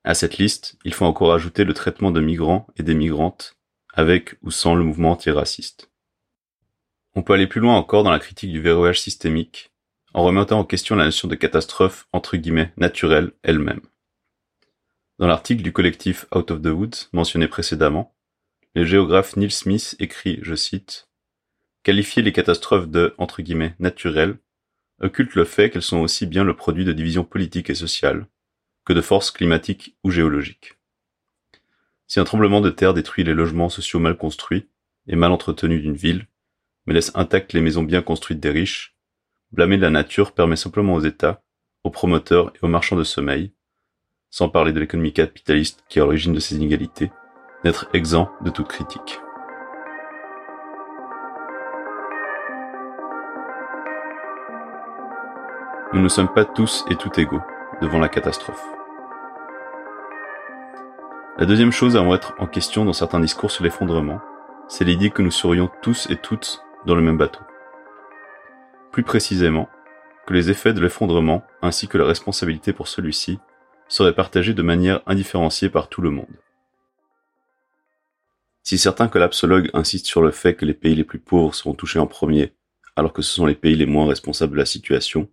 À 0.04 0.14
cette 0.14 0.38
liste, 0.38 0.78
il 0.86 0.94
faut 0.94 1.04
encore 1.04 1.34
ajouter 1.34 1.64
le 1.64 1.74
traitement 1.74 2.10
de 2.10 2.22
migrants 2.22 2.66
et 2.76 2.82
des 2.82 2.94
migrantes, 2.94 3.58
avec 3.92 4.36
ou 4.42 4.50
sans 4.50 4.74
le 4.74 4.84
mouvement 4.84 5.10
antiraciste. 5.12 5.90
On 7.14 7.22
peut 7.22 7.34
aller 7.34 7.46
plus 7.46 7.60
loin 7.60 7.76
encore 7.76 8.04
dans 8.04 8.10
la 8.10 8.20
critique 8.20 8.52
du 8.52 8.62
verrouillage 8.62 9.02
systémique 9.02 9.70
en 10.14 10.22
remettant 10.22 10.60
en 10.60 10.64
question 10.64 10.96
la 10.96 11.04
notion 11.04 11.28
de 11.28 11.34
catastrophe 11.34 12.08
entre 12.12 12.38
guillemets 12.38 12.72
naturelle 12.78 13.32
elle-même. 13.42 13.82
Dans 15.22 15.28
l'article 15.28 15.62
du 15.62 15.72
collectif 15.72 16.26
Out 16.34 16.50
of 16.50 16.62
the 16.62 16.66
Woods 16.66 17.08
mentionné 17.12 17.46
précédemment, 17.46 18.12
le 18.74 18.84
géographe 18.84 19.36
Neil 19.36 19.52
Smith 19.52 19.94
écrit, 20.00 20.40
je 20.42 20.56
cite, 20.56 21.08
Qualifier 21.84 22.22
les 22.22 22.32
catastrophes 22.32 22.88
de 22.88 23.14
entre 23.18 23.40
guillemets 23.40 23.76
naturelles 23.78 24.36
occulte 25.00 25.36
le 25.36 25.44
fait 25.44 25.70
qu'elles 25.70 25.80
sont 25.80 26.00
aussi 26.00 26.26
bien 26.26 26.42
le 26.42 26.56
produit 26.56 26.84
de 26.84 26.92
divisions 26.92 27.22
politiques 27.22 27.70
et 27.70 27.76
sociales 27.76 28.26
que 28.84 28.92
de 28.92 29.00
forces 29.00 29.30
climatiques 29.30 29.96
ou 30.02 30.10
géologiques. 30.10 30.74
Si 32.08 32.18
un 32.18 32.24
tremblement 32.24 32.60
de 32.60 32.70
terre 32.70 32.92
détruit 32.92 33.22
les 33.22 33.34
logements 33.34 33.68
sociaux 33.68 34.00
mal 34.00 34.16
construits 34.16 34.70
et 35.06 35.14
mal 35.14 35.30
entretenus 35.30 35.82
d'une 35.82 35.94
ville, 35.94 36.26
mais 36.86 36.94
laisse 36.94 37.12
intactes 37.14 37.52
les 37.52 37.60
maisons 37.60 37.84
bien 37.84 38.02
construites 38.02 38.40
des 38.40 38.50
riches, 38.50 38.96
Blâmer 39.52 39.76
la 39.76 39.90
nature 39.90 40.32
permet 40.32 40.56
simplement 40.56 40.94
aux 40.94 41.04
États, 41.04 41.44
aux 41.84 41.90
promoteurs 41.90 42.52
et 42.56 42.58
aux 42.62 42.68
marchands 42.68 42.96
de 42.96 43.04
sommeil, 43.04 43.52
sans 44.32 44.48
parler 44.48 44.72
de 44.72 44.80
l'économie 44.80 45.12
capitaliste 45.12 45.84
qui 45.88 46.00
est 46.00 46.02
à 46.02 46.04
l'origine 46.04 46.32
de 46.32 46.40
ces 46.40 46.56
inégalités, 46.56 47.12
d'être 47.62 47.86
exempt 47.92 48.32
de 48.40 48.50
toute 48.50 48.66
critique. 48.66 49.20
Nous 55.92 56.00
ne 56.00 56.08
sommes 56.08 56.32
pas 56.34 56.44
tous 56.44 56.84
et 56.90 56.96
toutes 56.96 57.18
égaux 57.18 57.42
devant 57.80 58.00
la 58.00 58.08
catastrophe. 58.08 58.64
La 61.38 61.46
deuxième 61.46 61.70
chose 61.70 61.96
à 61.96 62.02
mettre 62.02 62.34
en 62.40 62.48
question 62.48 62.84
dans 62.84 62.92
certains 62.92 63.20
discours 63.20 63.52
sur 63.52 63.62
l'effondrement, 63.62 64.20
c'est 64.66 64.84
l'idée 64.84 65.10
que 65.10 65.22
nous 65.22 65.30
serions 65.30 65.70
tous 65.82 66.10
et 66.10 66.16
toutes 66.16 66.64
dans 66.86 66.96
le 66.96 67.02
même 67.02 67.18
bateau 67.18 67.42
plus 68.92 69.02
précisément, 69.02 69.68
que 70.26 70.34
les 70.34 70.50
effets 70.50 70.74
de 70.74 70.80
l'effondrement 70.80 71.42
ainsi 71.62 71.88
que 71.88 71.98
la 71.98 72.04
responsabilité 72.04 72.72
pour 72.72 72.86
celui-ci 72.86 73.40
seraient 73.92 74.14
partagés 74.14 74.54
de 74.54 74.62
manière 74.62 75.02
indifférenciée 75.06 75.68
par 75.68 75.90
tout 75.90 76.00
le 76.00 76.10
monde. 76.10 76.34
Si 78.62 78.78
certains 78.78 79.08
collapsologues 79.08 79.68
insistent 79.74 80.06
sur 80.06 80.22
le 80.22 80.30
fait 80.30 80.54
que 80.54 80.64
les 80.64 80.72
pays 80.72 80.94
les 80.94 81.04
plus 81.04 81.18
pauvres 81.18 81.54
seront 81.54 81.74
touchés 81.74 81.98
en 81.98 82.06
premier, 82.06 82.54
alors 82.96 83.12
que 83.12 83.20
ce 83.20 83.34
sont 83.34 83.44
les 83.44 83.54
pays 83.54 83.76
les 83.76 83.84
moins 83.84 84.06
responsables 84.06 84.52
de 84.52 84.58
la 84.58 84.64
situation, 84.64 85.28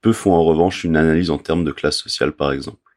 peu 0.00 0.14
font 0.14 0.32
en 0.32 0.42
revanche 0.42 0.84
une 0.84 0.96
analyse 0.96 1.30
en 1.30 1.36
termes 1.36 1.64
de 1.64 1.72
classe 1.72 1.98
sociale 1.98 2.32
par 2.32 2.50
exemple. 2.50 2.96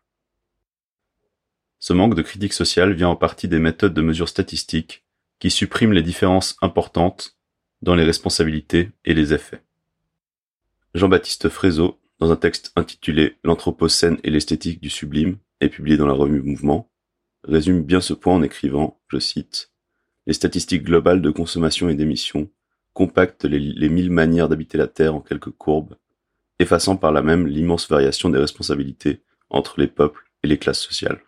Ce 1.80 1.92
manque 1.92 2.16
de 2.16 2.22
critique 2.22 2.54
sociale 2.54 2.94
vient 2.94 3.10
en 3.10 3.16
partie 3.18 3.50
des 3.50 3.60
méthodes 3.60 3.94
de 3.94 4.02
mesure 4.02 4.30
statistique 4.30 5.04
qui 5.40 5.52
suppriment 5.52 5.94
les 5.94 6.04
différences 6.04 6.56
importantes 6.62 7.38
dans 7.82 7.96
les 7.96 8.04
responsabilités 8.06 8.92
et 9.04 9.14
les 9.14 9.34
effets. 9.34 9.62
Jean-Baptiste 10.94 11.50
Frézeau, 11.50 11.99
dans 12.20 12.32
un 12.32 12.36
texte 12.36 12.72
intitulé 12.76 13.38
L'Anthropocène 13.44 14.20
et 14.24 14.30
l'esthétique 14.30 14.82
du 14.82 14.90
sublime, 14.90 15.38
et 15.62 15.70
publié 15.70 15.98
dans 15.98 16.08
la 16.08 16.14
revue 16.14 16.42
Mouvement, 16.42 16.90
résume 17.44 17.84
bien 17.84 18.02
ce 18.02 18.14
point 18.14 18.36
en 18.36 18.44
écrivant, 18.44 19.00
je 19.08 19.20
cite, 19.20 19.72
Les 20.28 20.34
statistiques 20.34 20.84
globales 20.84 21.22
de 21.22 21.32
consommation 21.32 21.90
et 21.90 21.96
d'émissions 21.96 22.50
compactent 22.94 23.46
les, 23.46 23.90
mille 23.90 24.12
manières 24.12 24.50
d'habiter 24.50 24.78
la 24.78 24.88
Terre 24.88 25.16
en 25.16 25.22
quelques 25.22 25.52
courbes, 25.52 25.96
effaçant 26.60 26.98
par 26.98 27.12
là 27.12 27.22
même 27.22 27.48
l'immense 27.48 27.90
variation 27.90 28.30
des 28.30 28.40
responsabilités 28.40 29.22
entre 29.50 29.80
les 29.80 29.88
peuples 29.88 30.30
et 30.44 30.48
les 30.48 30.58
classes 30.58 30.82
sociales. 30.82 31.22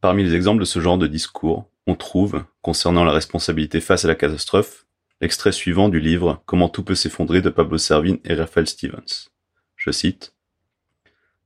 Parmi 0.00 0.24
les 0.24 0.34
exemples 0.34 0.60
de 0.60 0.64
ce 0.64 0.80
genre 0.80 0.98
de 0.98 1.06
discours, 1.06 1.70
on 1.86 1.94
trouve, 1.94 2.44
concernant 2.62 3.04
la 3.04 3.12
responsabilité 3.12 3.80
face 3.80 4.04
à 4.04 4.08
la 4.08 4.14
catastrophe, 4.14 4.86
L'extrait 5.20 5.52
suivant 5.52 5.90
du 5.90 6.00
livre 6.00 6.42
Comment 6.46 6.70
tout 6.70 6.82
peut 6.82 6.94
s'effondrer 6.94 7.42
de 7.42 7.50
Pablo 7.50 7.76
Servine 7.76 8.18
et 8.24 8.32
Raphaël 8.32 8.66
Stevens. 8.66 9.28
Je 9.76 9.90
cite 9.90 10.34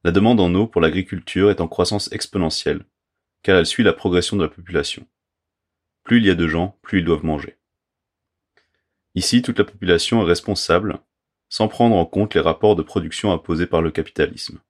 La 0.05 0.13
demande 0.13 0.39
en 0.39 0.55
eau 0.55 0.69
pour 0.69 0.81
l'agriculture 0.81 1.51
est 1.51 1.61
en 1.61 1.67
croissance 1.67 2.13
exponentielle, 2.13 2.85
car 3.43 3.59
elle 3.59 3.67
suit 3.67 3.83
la 3.83 3.93
progression 3.93 4.37
de 4.37 4.43
la 4.43 4.49
population. 4.49 5.09
Plus 6.05 6.19
il 6.19 6.27
y 6.27 6.31
a 6.31 6.37
de 6.37 6.47
gens, 6.47 6.79
plus 6.83 7.01
ils 7.01 7.05
doivent 7.05 7.25
manger. 7.25 7.57
Ici, 9.17 9.43
toute 9.43 9.59
la 9.59 9.65
population 9.65 10.23
est 10.23 10.29
responsable, 10.29 11.01
sans 11.49 11.67
prendre 11.67 11.97
en 11.97 12.07
compte 12.07 12.35
les 12.35 12.41
rapports 12.41 12.77
de 12.77 12.83
production 12.83 13.33
imposés 13.33 13.67
par 13.67 13.83
le 13.83 13.91
capitalisme. 13.91 14.61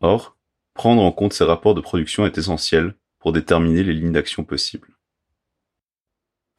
Or, 0.00 0.36
prendre 0.74 1.00
en 1.00 1.12
compte 1.12 1.32
ces 1.32 1.44
rapports 1.44 1.74
de 1.74 1.80
production 1.80 2.26
est 2.26 2.36
essentiel 2.36 2.94
pour 3.20 3.32
déterminer 3.32 3.84
les 3.84 3.94
lignes 3.94 4.12
d'action 4.12 4.44
possibles. 4.44 4.98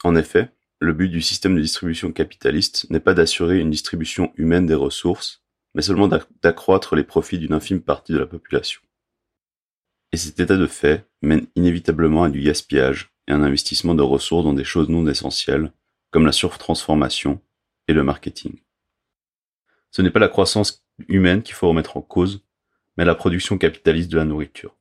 En 0.03 0.15
effet, 0.15 0.51
le 0.86 0.94
but 0.94 1.10
du 1.10 1.22
système 1.22 1.56
de 1.56 1.62
distribution 1.62 2.12
capitaliste 2.12 2.89
n'est 2.89 3.00
pas 3.00 3.13
d'assurer 3.13 3.60
une 3.60 3.72
distribution 3.72 4.32
humaine 4.36 4.65
des 4.65 4.75
ressources, 4.75 5.44
mais 5.74 5.82
seulement 5.82 6.08
d'accroître 6.08 6.96
les 6.96 7.04
profits 7.04 7.39
d'une 7.39 7.54
infime 7.54 7.82
partie 7.82 8.13
de 8.13 8.20
la 8.20 8.25
population. 8.25 8.82
Et 10.12 10.18
cet 10.18 10.39
état 10.39 10.56
de 10.56 10.68
fait 10.68 11.10
mène 11.22 11.48
inévitablement 11.56 12.24
à 12.24 12.30
du 12.30 12.42
gaspillage 12.42 13.12
et 13.27 13.32
un 13.32 13.44
investissement 13.44 13.96
de 13.96 14.04
ressources 14.04 14.46
dans 14.46 14.54
des 14.54 14.63
choses 14.63 14.88
non 14.88 15.08
essentielles, 15.08 15.74
comme 16.12 16.25
la 16.25 16.32
surtransformation 16.32 17.42
et 17.88 17.94
le 17.94 18.04
marketing. 18.04 18.62
Ce 19.92 20.01
n'est 20.01 20.12
pas 20.12 20.20
la 20.20 20.30
croissance 20.30 20.86
humaine 21.08 21.42
qu'il 21.42 21.56
faut 21.56 21.68
remettre 21.68 21.98
en 21.98 22.01
cause, 22.01 22.46
mais 22.96 23.06
la 23.06 23.15
production 23.15 23.58
capitaliste 23.58 24.12
de 24.12 24.18
la 24.18 24.25
nourriture. 24.25 24.77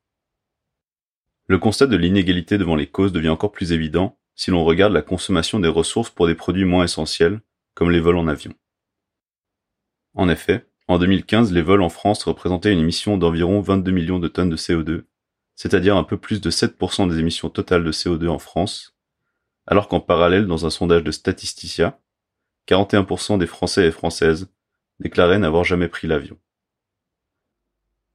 Le 1.47 1.59
constat 1.59 1.87
de 1.87 1.97
l'inégalité 1.97 2.59
devant 2.59 2.77
les 2.77 2.87
causes 2.87 3.13
devient 3.13 3.31
encore 3.31 3.53
plus 3.53 3.73
évident 3.73 4.19
si 4.35 4.51
l'on 4.51 4.65
regarde 4.65 4.93
la 4.93 5.03
consommation 5.03 5.61
des 5.61 5.69
ressources 5.69 6.11
pour 6.11 6.27
des 6.27 6.35
produits 6.35 6.65
moins 6.65 6.85
essentiels, 6.85 7.41
comme 7.75 7.91
les 7.91 8.01
vols 8.01 8.17
en 8.17 8.29
avion. 8.29 8.53
En 10.15 10.29
effet, 10.29 10.67
en 10.87 10.99
2015, 10.99 11.53
les 11.53 11.63
vols 11.63 11.83
en 11.83 11.89
France 11.89 12.25
représentaient 12.25 12.73
une 12.73 12.81
émission 12.81 13.17
d'environ 13.17 13.61
22 13.61 13.91
millions 13.91 14.19
de 14.19 14.29
tonnes 14.29 14.51
de 14.51 14.57
CO2, 14.57 15.05
c'est-à-dire 15.55 15.97
un 15.97 16.05
peu 16.05 16.17
plus 16.17 16.41
de 16.41 16.51
7% 16.51 17.09
des 17.09 17.19
émissions 17.19 17.49
totales 17.49 17.85
de 17.85 17.93
CO2 17.93 18.29
en 18.29 18.39
France, 18.39 18.97
alors 19.67 19.89
qu'en 19.89 20.01
parallèle, 20.01 20.47
dans 20.47 20.67
un 20.67 20.71
sondage 20.71 21.05
de 21.05 21.11
Statisticia, 21.11 21.99
41% 22.69 23.39
des 23.39 23.47
Français 23.47 23.87
et 23.87 23.91
Françaises 23.91 24.51
déclaraient 25.01 25.39
n'avoir 25.39 25.65
jamais 25.65 25.89
pris 25.89 26.07
l'avion. 26.07 26.39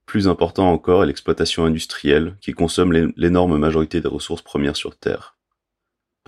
Plus 0.05 0.27
important 0.27 0.71
encore 0.71 1.03
est 1.03 1.07
l'exploitation 1.07 1.65
industrielle 1.65 2.35
qui 2.41 2.53
consomme 2.53 2.93
l'énorme 3.15 3.57
majorité 3.57 4.01
des 4.01 4.07
ressources 4.07 4.41
premières 4.41 4.75
sur 4.75 4.97
Terre. 4.97 5.38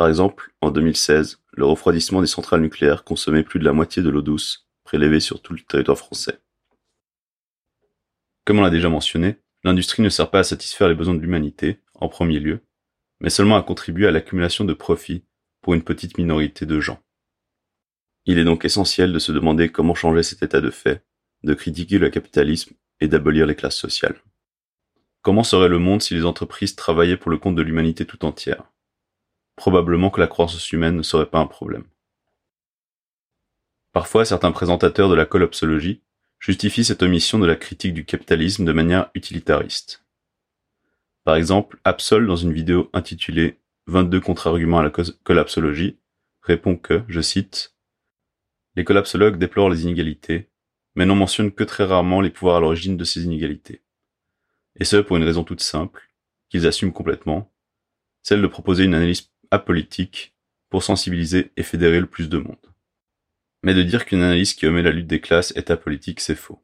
Par 0.02 0.10
exemple, 0.10 0.52
en 0.62 0.72
2016, 0.72 1.44
le 1.52 1.64
refroidissement 1.64 2.22
des 2.22 2.28
centrales 2.28 2.62
nucléaires 2.62 3.04
consommait 3.04 3.44
plus 3.44 3.60
de 3.60 3.66
la 3.66 3.72
moitié 3.72 4.02
de 4.02 4.10
l'eau 4.10 4.24
douce 4.24 4.68
prélevée 4.84 5.20
sur 5.20 5.44
tout 5.44 5.54
le 5.54 5.60
territoire 5.60 5.96
français. 5.96 6.40
Comme 8.44 8.58
on 8.58 8.64
l'a 8.64 8.72
déjà 8.72 8.90
mentionné, 8.90 9.38
l'industrie 9.64 10.02
ne 10.02 10.10
sert 10.10 10.32
pas 10.32 10.40
à 10.40 10.44
satisfaire 10.44 10.90
les 10.90 10.96
besoins 10.96 11.14
de 11.14 11.20
l'humanité, 11.20 11.82
en 11.94 12.10
premier 12.10 12.40
lieu, 12.40 12.62
mais 13.20 13.30
seulement 13.30 13.58
à 13.58 13.62
contribuer 13.62 14.08
à 14.08 14.12
l'accumulation 14.12 14.66
de 14.66 14.74
profits 14.74 15.24
pour 15.62 15.76
une 15.76 15.84
petite 15.84 16.18
minorité 16.18 16.66
de 16.66 16.80
gens. 16.80 17.04
Il 18.26 18.40
est 18.40 18.44
donc 18.44 18.66
essentiel 18.66 19.14
de 19.14 19.20
se 19.20 19.32
demander 19.32 19.72
comment 19.72 19.94
changer 19.94 20.24
cet 20.24 20.42
état 20.42 20.62
de 20.62 20.72
fait, 20.72 21.06
de 21.44 21.54
critiquer 21.54 22.00
le 22.00 22.10
capitalisme 22.10 22.74
et 23.02 23.08
d'abolir 23.08 23.46
les 23.46 23.56
classes 23.56 23.78
sociales. 23.78 24.20
Comment 25.22 25.44
serait 25.44 25.70
le 25.70 25.78
monde 25.78 26.02
si 26.02 26.16
les 26.16 26.26
entreprises 26.26 26.76
travaillaient 26.76 27.18
pour 27.18 27.30
le 27.30 27.38
compte 27.38 27.56
de 27.56 27.62
l'humanité 27.62 28.08
tout 28.08 28.26
entière? 28.26 28.64
Probablement 29.62 30.10
que 30.10 30.20
la 30.20 30.26
croissance 30.26 30.72
humaine 30.72 30.96
ne 30.96 31.04
serait 31.04 31.30
pas 31.30 31.38
un 31.38 31.46
problème. 31.46 31.84
Parfois, 33.92 34.26
certains 34.26 34.52
présentateurs 34.52 35.08
de 35.08 35.14
la 35.14 35.28
collapsologie 35.28 36.02
justifient 36.40 36.84
cette 36.84 37.04
omission 37.04 37.38
de 37.38 37.46
la 37.46 37.56
critique 37.56 37.94
du 37.94 38.04
capitalisme 38.04 38.66
de 38.66 38.72
manière 38.72 39.12
utilitariste. 39.14 40.04
Par 41.26 41.36
exemple, 41.36 41.80
Absol, 41.84 42.26
dans 42.26 42.36
une 42.36 42.54
vidéo 42.54 42.90
intitulée 42.94 43.60
22 43.86 44.20
contre-arguments 44.20 44.80
à 44.80 44.84
la 44.84 44.92
collapsologie, 45.24 46.00
répond 46.42 46.76
que, 46.76 47.04
je 47.08 47.22
cite, 47.22 47.76
Les 48.76 48.84
collapsologues 48.84 49.38
déplorent 49.38 49.70
les 49.70 49.84
inégalités, 49.84 50.50
mais 50.96 51.06
n'en 51.06 51.14
mentionnent 51.14 51.52
que 51.52 51.64
très 51.64 51.84
rarement 51.84 52.22
les 52.22 52.32
pouvoirs 52.32 52.56
à 52.56 52.62
l'origine 52.62 52.98
de 52.98 53.04
ces 53.04 53.26
inégalités. 53.26 53.84
Et 54.80 54.86
ce 54.86 54.98
pour 54.98 55.18
une 55.18 55.24
raison 55.24 55.44
toute 55.44 55.62
simple, 55.62 56.10
qu'ils 56.50 56.66
assument 56.66 56.94
complètement, 56.94 57.54
celle 58.24 58.42
de 58.42 58.48
proposer 58.48 58.86
une 58.86 58.96
analyse 58.96 59.31
apolitique 59.52 60.34
pour 60.70 60.84
sensibiliser 60.84 61.52
et 61.58 61.64
fédérer 61.64 62.00
le 62.00 62.08
plus 62.08 62.30
de 62.30 62.38
monde. 62.38 62.58
Mais 63.64 63.74
de 63.74 63.84
dire 63.84 64.06
qu'une 64.06 64.24
analyse 64.24 64.54
qui 64.54 64.66
omet 64.66 64.82
la 64.82 64.92
lutte 64.92 65.08
des 65.08 65.22
classes 65.22 65.54
est 65.56 65.70
apolitique, 65.70 66.20
c'est 66.20 66.36
faux. 66.36 66.64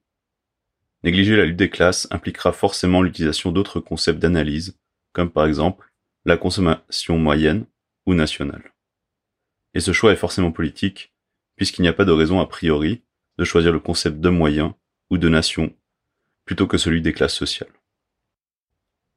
Négliger 1.04 1.36
la 1.36 1.46
lutte 1.46 1.58
des 1.58 1.70
classes 1.70 2.08
impliquera 2.10 2.52
forcément 2.52 3.02
l'utilisation 3.02 3.52
d'autres 3.52 3.80
concepts 3.80 4.20
d'analyse, 4.20 4.78
comme 5.14 5.30
par 5.30 5.46
exemple 5.46 5.92
la 6.26 6.38
consommation 6.38 7.18
moyenne 7.18 7.66
ou 8.06 8.14
nationale. 8.14 8.74
Et 9.74 9.80
ce 9.80 9.94
choix 9.94 10.12
est 10.12 10.18
forcément 10.18 10.52
politique, 10.52 11.14
puisqu'il 11.56 11.84
n'y 11.84 11.88
a 11.88 11.94
pas 11.94 12.06
de 12.06 12.12
raison 12.12 12.40
a 12.40 12.48
priori 12.48 13.04
de 13.38 13.46
choisir 13.46 13.72
le 13.72 13.80
concept 13.80 14.20
de 14.20 14.30
moyen 14.30 14.76
ou 15.10 15.18
de 15.18 15.30
nation 15.30 15.74
plutôt 16.46 16.66
que 16.66 16.78
celui 16.78 17.02
des 17.02 17.14
classes 17.14 17.36
sociales. 17.36 17.74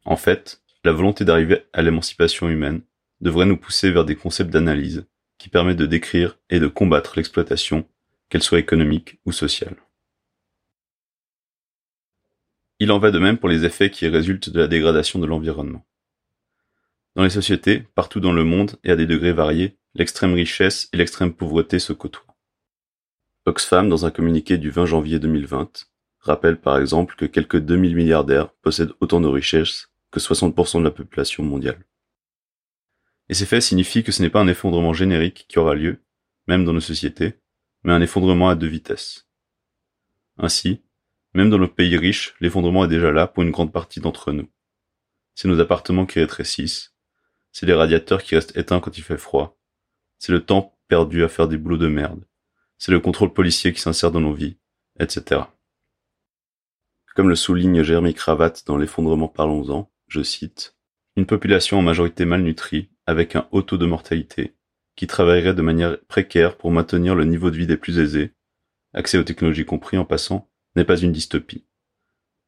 En 0.05 0.17
fait, 0.17 0.63
la 0.85 0.93
volonté 0.93 1.25
d'arriver 1.25 1.67
à 1.73 1.83
l'émancipation 1.83 2.49
humaine 2.49 2.83
devrait 3.21 3.47
nous 3.47 3.57
pousser 3.57 3.91
vers 3.91 4.05
des 4.05 4.17
concepts 4.17 4.51
d'analyse 4.51 5.07
qui 5.39 5.49
permettent 5.49 5.79
de 5.79 5.87
décrire 5.87 6.39
et 6.51 6.61
de 6.61 6.67
combattre 6.67 7.15
l'exploitation, 7.17 7.89
qu'elle 8.29 8.43
soit 8.43 8.59
économique 8.59 9.19
ou 9.25 9.33
sociale. 9.33 9.77
Il 12.79 12.93
en 12.93 12.99
va 12.99 13.11
de 13.11 13.19
même 13.19 13.39
pour 13.39 13.49
les 13.49 13.65
effets 13.65 13.91
qui 13.91 14.07
résultent 14.09 14.51
de 14.51 14.61
la 14.61 14.69
dégradation 14.69 15.19
de 15.19 15.27
l'environnement. 15.27 15.85
Dans 17.17 17.25
les 17.25 17.31
sociétés, 17.31 17.85
partout 17.95 18.21
dans 18.21 18.33
le 18.33 18.45
monde 18.45 18.77
et 18.85 18.91
à 18.91 18.97
des 18.97 19.07
degrés 19.07 19.33
variés, 19.33 19.77
l'extrême 19.95 20.35
richesse 20.35 20.89
et 20.93 20.97
l'extrême 20.97 21.33
pauvreté 21.33 21.79
se 21.79 21.93
côtoient. 21.93 22.37
Oxfam, 23.47 23.89
dans 23.89 24.07
un 24.07 24.11
communiqué 24.11 24.59
du 24.59 24.71
20 24.71 24.87
janvier 24.87 25.19
2020, 25.19 25.89
rappelle 26.21 26.61
par 26.61 26.79
exemple 26.79 27.17
que 27.17 27.25
quelques 27.25 27.59
2000 27.59 27.97
milliardaires 27.97 28.51
possèdent 28.63 28.93
autant 29.01 29.21
de 29.21 29.29
richesses 29.29 29.91
que 30.11 30.21
60% 30.21 30.79
de 30.79 30.85
la 30.85 30.91
population 30.91 31.43
mondiale. 31.43 31.85
Et 33.31 33.35
ces 33.35 33.47
faits 33.47 33.63
signifient 33.63 34.03
que 34.03 34.11
ce 34.11 34.23
n'est 34.23 34.29
pas 34.29 34.41
un 34.41 34.49
effondrement 34.49 34.93
générique 34.93 35.47
qui 35.49 35.61
aura 35.61 35.77
lieu, 35.77 36.03
même 36.49 36.65
dans 36.65 36.73
nos 36.73 36.81
sociétés, 36.81 37.39
mais 37.85 37.93
un 37.93 38.01
effondrement 38.01 38.49
à 38.49 38.57
deux 38.57 38.67
vitesses. 38.67 39.29
Ainsi, 40.37 40.83
même 41.33 41.49
dans 41.49 41.59
nos 41.59 41.69
pays 41.69 41.97
riches, 41.97 42.35
l'effondrement 42.41 42.85
est 42.85 42.89
déjà 42.89 43.13
là 43.13 43.29
pour 43.29 43.45
une 43.45 43.53
grande 43.53 43.73
partie 43.73 44.01
d'entre 44.01 44.33
nous. 44.33 44.49
C'est 45.37 45.47
nos 45.47 45.61
appartements 45.61 46.07
qui 46.07 46.19
rétrécissent, 46.19 46.97
c'est 47.53 47.67
les 47.67 47.73
radiateurs 47.73 48.25
qui 48.25 48.35
restent 48.35 48.57
éteints 48.57 48.81
quand 48.81 48.99
il 48.99 49.05
fait 49.05 49.17
froid, 49.17 49.57
c'est 50.19 50.33
le 50.33 50.45
temps 50.45 50.77
perdu 50.89 51.23
à 51.23 51.29
faire 51.29 51.47
des 51.47 51.57
boulots 51.57 51.77
de 51.77 51.87
merde, 51.87 52.25
c'est 52.79 52.91
le 52.91 52.99
contrôle 52.99 53.33
policier 53.33 53.73
qui 53.73 53.81
s'insère 53.81 54.11
dans 54.11 54.21
nos 54.21 54.35
vies, 54.35 54.57
etc. 54.99 55.43
Comme 57.15 57.29
le 57.29 57.37
souligne 57.37 57.85
Jérémy 57.85 58.13
Cravate 58.13 58.67
dans 58.67 58.77
L'effondrement 58.77 59.29
parlons-en, 59.29 59.89
je 60.09 60.21
cite, 60.21 60.77
Une 61.15 61.27
population 61.27 61.79
en 61.79 61.83
majorité 61.83 62.25
malnutrie 62.25 62.91
avec 63.11 63.35
un 63.35 63.49
haut 63.51 63.63
taux 63.63 63.77
de 63.77 63.87
mortalité, 63.87 64.55
qui 64.95 65.09
travaillerait 65.09 65.55
de 65.55 65.63
manière 65.63 65.99
précaire 66.07 66.57
pour 66.57 66.71
maintenir 66.71 67.17
le 67.17 67.25
niveau 67.25 67.51
de 67.51 67.57
vie 67.57 67.67
des 67.67 67.77
plus 67.77 67.99
aisés, 67.99 68.35
accès 68.95 69.19
aux 69.19 69.25
technologies 69.25 69.65
compris 69.65 69.99
en 69.99 70.05
passant, 70.05 70.49
n'est 70.77 70.85
pas 70.85 70.97
une 70.97 71.11
dystopie. 71.11 71.65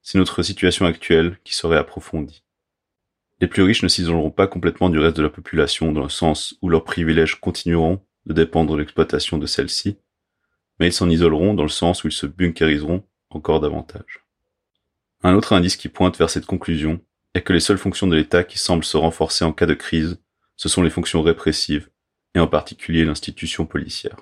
C'est 0.03 0.19
notre 0.19 0.43
situation 0.45 0.87
actuelle 0.87 1.39
qui 1.43 1.55
serait 1.55 1.77
approfondie. 1.77 2.45
Les 3.41 3.49
plus 3.49 3.65
riches 3.65 3.83
ne 3.83 3.89
s'isoleront 3.89 4.31
pas 4.31 4.47
complètement 4.47 4.89
du 4.89 5.01
reste 5.01 5.17
de 5.17 5.23
la 5.23 5.31
population 5.31 5.91
dans 5.91 6.05
le 6.05 6.09
sens 6.09 6.57
où 6.63 6.69
leurs 6.69 6.85
privilèges 6.85 7.41
continueront 7.41 8.01
de 8.27 8.33
dépendre 8.33 8.75
de 8.75 8.79
l'exploitation 8.79 9.39
de 9.39 9.47
celle-ci, 9.47 9.99
mais 10.79 10.87
ils 10.87 10.93
s'en 10.93 11.11
isoleront 11.11 11.55
dans 11.55 11.65
le 11.65 11.69
sens 11.69 12.05
où 12.05 12.09
ils 12.09 12.13
se 12.13 12.27
bunkeriseront 12.27 13.05
encore 13.31 13.59
davantage. 13.59 14.25
Un 15.25 15.35
autre 15.35 15.55
indice 15.55 15.77
qui 15.77 15.89
pointe 15.89 16.17
vers 16.19 16.31
cette 16.31 16.47
conclusion 16.47 17.01
est 17.35 17.43
que 17.43 17.53
les 17.53 17.61
seules 17.61 17.79
fonctions 17.79 18.07
de 18.07 18.15
l'État 18.15 18.45
qui 18.45 18.59
semblent 18.59 18.85
se 18.85 18.97
renforcer 18.97 19.45
en 19.45 19.53
cas 19.53 19.67
de 19.67 19.75
crise 19.75 20.22
ce 20.57 20.69
sont 20.69 20.83
les 20.83 20.91
fonctions 20.91 21.23
répressives, 21.23 21.89
et 22.35 22.41
en 22.41 22.47
particulier 22.47 23.05
l'institution 23.05 23.67
policière. 23.67 24.17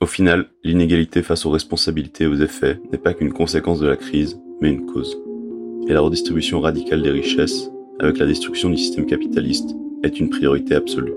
Au 0.00 0.06
final, 0.06 0.50
l'inégalité 0.62 1.22
face 1.22 1.46
aux 1.46 1.50
responsabilités 1.50 2.24
et 2.24 2.26
aux 2.26 2.36
effets 2.36 2.80
n'est 2.92 2.98
pas 2.98 3.14
qu'une 3.14 3.32
conséquence 3.32 3.80
de 3.80 3.86
la 3.86 3.96
crise, 3.96 4.38
mais 4.60 4.70
une 4.70 4.86
cause. 4.86 5.16
Et 5.88 5.92
la 5.92 6.00
redistribution 6.00 6.60
radicale 6.60 7.02
des 7.02 7.10
richesses, 7.10 7.70
avec 8.00 8.18
la 8.18 8.26
destruction 8.26 8.70
du 8.70 8.76
système 8.76 9.06
capitaliste, 9.06 9.70
est 10.02 10.18
une 10.20 10.30
priorité 10.30 10.74
absolue. 10.74 11.14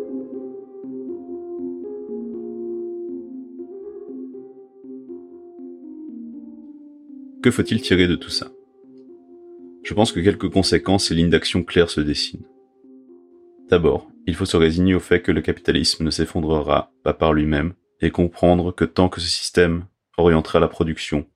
Que 7.41 7.51
faut-il 7.51 7.81
tirer 7.81 8.07
de 8.07 8.15
tout 8.15 8.29
ça? 8.29 8.51
Je 9.83 9.93
pense 9.93 10.11
que 10.11 10.19
quelques 10.19 10.49
conséquences 10.49 11.11
et 11.11 11.15
lignes 11.15 11.29
d'action 11.29 11.63
claires 11.63 11.89
se 11.89 12.01
dessinent. 12.01 12.45
D'abord, 13.69 14.09
il 14.25 14.35
faut 14.35 14.45
se 14.45 14.55
résigner 14.55 14.95
au 14.95 14.99
fait 14.99 15.21
que 15.21 15.31
le 15.31 15.41
capitalisme 15.41 16.05
ne 16.05 16.09
s'effondrera 16.09 16.91
pas 17.03 17.13
par 17.13 17.33
lui-même 17.33 17.73
et 17.99 18.11
comprendre 18.11 18.71
que 18.71 18.85
tant 18.85 19.09
que 19.09 19.19
ce 19.19 19.27
système 19.27 19.85
orientera 20.17 20.59
la 20.59 20.69
production, 20.69 21.27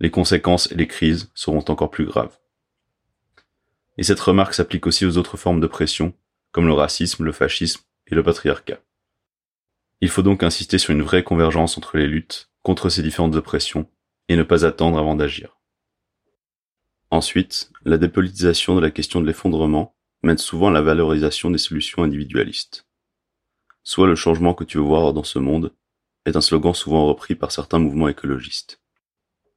les 0.00 0.10
conséquences 0.10 0.70
et 0.70 0.74
les 0.74 0.86
crises 0.86 1.30
seront 1.34 1.64
encore 1.68 1.90
plus 1.90 2.04
graves. 2.04 2.38
Et 3.96 4.02
cette 4.02 4.20
remarque 4.20 4.54
s'applique 4.54 4.86
aussi 4.86 5.06
aux 5.06 5.16
autres 5.16 5.36
formes 5.36 5.60
de 5.60 5.66
pression, 5.66 6.14
comme 6.52 6.66
le 6.66 6.72
racisme, 6.72 7.24
le 7.24 7.32
fascisme 7.32 7.82
et 8.06 8.14
le 8.14 8.22
patriarcat. 8.22 8.80
Il 10.00 10.10
faut 10.10 10.22
donc 10.22 10.42
insister 10.42 10.78
sur 10.78 10.92
une 10.92 11.02
vraie 11.02 11.24
convergence 11.24 11.78
entre 11.78 11.96
les 11.96 12.06
luttes 12.06 12.50
contre 12.62 12.90
ces 12.90 13.02
différentes 13.02 13.34
oppressions 13.34 13.88
et 14.28 14.36
ne 14.36 14.42
pas 14.42 14.64
attendre 14.64 14.98
avant 14.98 15.16
d'agir. 15.16 15.58
Ensuite, 17.10 17.72
la 17.84 17.96
dépolitisation 17.96 18.76
de 18.76 18.80
la 18.80 18.90
question 18.90 19.20
de 19.20 19.26
l'effondrement 19.26 19.96
mène 20.22 20.38
souvent 20.38 20.68
à 20.68 20.72
la 20.72 20.82
valorisation 20.82 21.50
des 21.50 21.58
solutions 21.58 22.02
individualistes. 22.02 22.86
Soit 23.82 24.06
le 24.06 24.16
changement 24.16 24.54
que 24.54 24.64
tu 24.64 24.78
veux 24.78 24.84
voir 24.84 25.12
dans 25.12 25.24
ce 25.24 25.38
monde 25.38 25.72
est 26.26 26.36
un 26.36 26.40
slogan 26.40 26.74
souvent 26.74 27.06
repris 27.06 27.34
par 27.34 27.52
certains 27.52 27.78
mouvements 27.78 28.08
écologistes. 28.08 28.80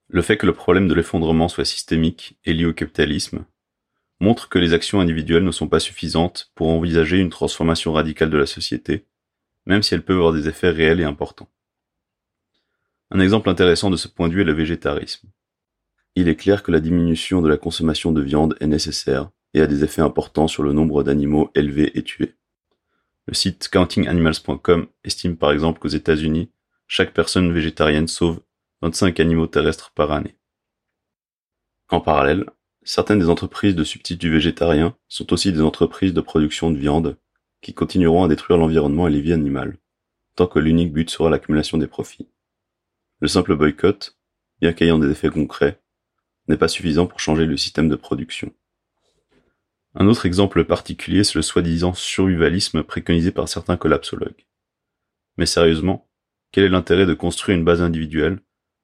Le 0.08 0.22
fait 0.22 0.38
que 0.38 0.46
le 0.46 0.54
problème 0.54 0.88
de 0.88 0.94
l'effondrement 0.94 1.48
soit 1.48 1.66
systémique 1.66 2.38
et 2.46 2.54
lié 2.54 2.66
au 2.66 2.74
capitalisme 2.74 3.46
montre 4.20 4.50
que 4.50 4.60
les 4.60 4.74
actions 4.74 5.00
individuelles 5.00 5.44
ne 5.44 5.52
sont 5.52 5.68
pas 5.68 5.80
suffisantes 5.80 6.52
pour 6.54 6.70
envisager 6.70 7.18
une 7.18 7.30
transformation 7.30 7.94
radicale 7.94 8.30
de 8.30 8.38
la 8.38 8.46
société, 8.46 9.06
même 9.66 9.82
si 9.82 9.94
elles 9.94 10.04
peuvent 10.04 10.18
avoir 10.18 10.34
des 10.34 10.48
effets 10.48 10.70
réels 10.70 11.02
et 11.02 11.06
importants. 11.06 11.50
Un 13.10 13.20
exemple 13.20 13.50
intéressant 13.50 13.90
de 13.90 13.98
ce 13.98 14.08
point 14.08 14.30
de 14.30 14.34
vue 14.34 14.42
est 14.42 14.46
le 14.46 14.54
végétarisme. 14.54 15.28
Il 16.16 16.28
est 16.28 16.36
clair 16.36 16.62
que 16.62 16.72
la 16.72 16.80
diminution 16.80 17.42
de 17.42 17.50
la 17.50 17.58
consommation 17.58 18.12
de 18.12 18.22
viande 18.22 18.56
est 18.60 18.68
nécessaire 18.68 19.32
et 19.54 19.62
a 19.62 19.68
des 19.68 19.84
effets 19.84 20.02
importants 20.02 20.48
sur 20.48 20.64
le 20.64 20.74
nombre 20.74 21.04
d'animaux 21.04 21.52
élevés 21.56 21.98
et 21.98 22.04
tués. 22.04 22.36
Le 23.28 23.34
site 23.34 23.70
countinganimals.com 23.70 24.88
estime 25.04 25.38
par 25.38 25.52
exemple 25.52 25.80
qu'aux 25.80 25.88
États-Unis, 25.88 26.52
chaque 26.88 27.14
personne 27.14 27.52
végétarienne 27.52 28.08
sauve 28.08 28.42
25 28.82 29.20
animaux 29.20 29.48
terrestres 29.48 29.92
par 29.94 30.12
année. 30.12 30.36
En 31.90 32.02
parallèle, 32.02 32.46
certaines 32.84 33.20
des 33.20 33.30
entreprises 33.30 33.76
de 33.76 33.84
substituts 33.84 34.32
végétariens 34.32 34.96
sont 35.08 35.32
aussi 35.34 35.52
des 35.52 35.62
entreprises 35.62 36.14
de 36.14 36.22
production 36.22 36.72
de 36.72 36.78
viande 36.78 37.18
qui 37.62 37.74
continueront 37.74 38.24
à 38.24 38.28
détruire 38.28 38.58
l'environnement 38.58 39.08
et 39.08 39.12
les 39.12 39.22
vies 39.22 39.34
animales, 39.34 39.78
tant 40.36 40.48
que 40.48 40.60
l'unique 40.60 40.94
but 40.94 41.10
sera 41.10 41.30
l'accumulation 41.30 41.78
des 41.78 41.88
profits. 41.88 42.28
Le 43.20 43.28
simple 43.28 43.56
boycott, 43.56 44.18
bien 44.60 44.74
qu'ayant 44.74 44.98
des 44.98 45.12
effets 45.12 45.30
concrets, 45.30 45.80
n'est 46.48 46.58
pas 46.58 46.68
suffisant 46.68 47.06
pour 47.06 47.20
changer 47.20 47.46
le 47.46 47.56
système 47.58 47.88
de 47.88 47.96
production. 47.96 48.52
Un 49.96 50.08
autre 50.08 50.26
exemple 50.26 50.64
particulier, 50.64 51.24
c'est 51.24 51.36
le 51.36 51.42
soi-disant 51.42 51.94
survivalisme 51.94 52.84
préconisé 52.84 53.32
par 53.32 53.50
certains 53.50 53.78
collapsologues. 53.78 54.46
Mais 55.38 55.46
sérieusement, 55.46 56.10
quel 56.52 56.64
est 56.64 56.70
l'intérêt 56.70 57.06
de 57.06 57.14
construire 57.14 57.58
une 57.58 57.66
base 57.66 57.82
individuelle 57.82 58.40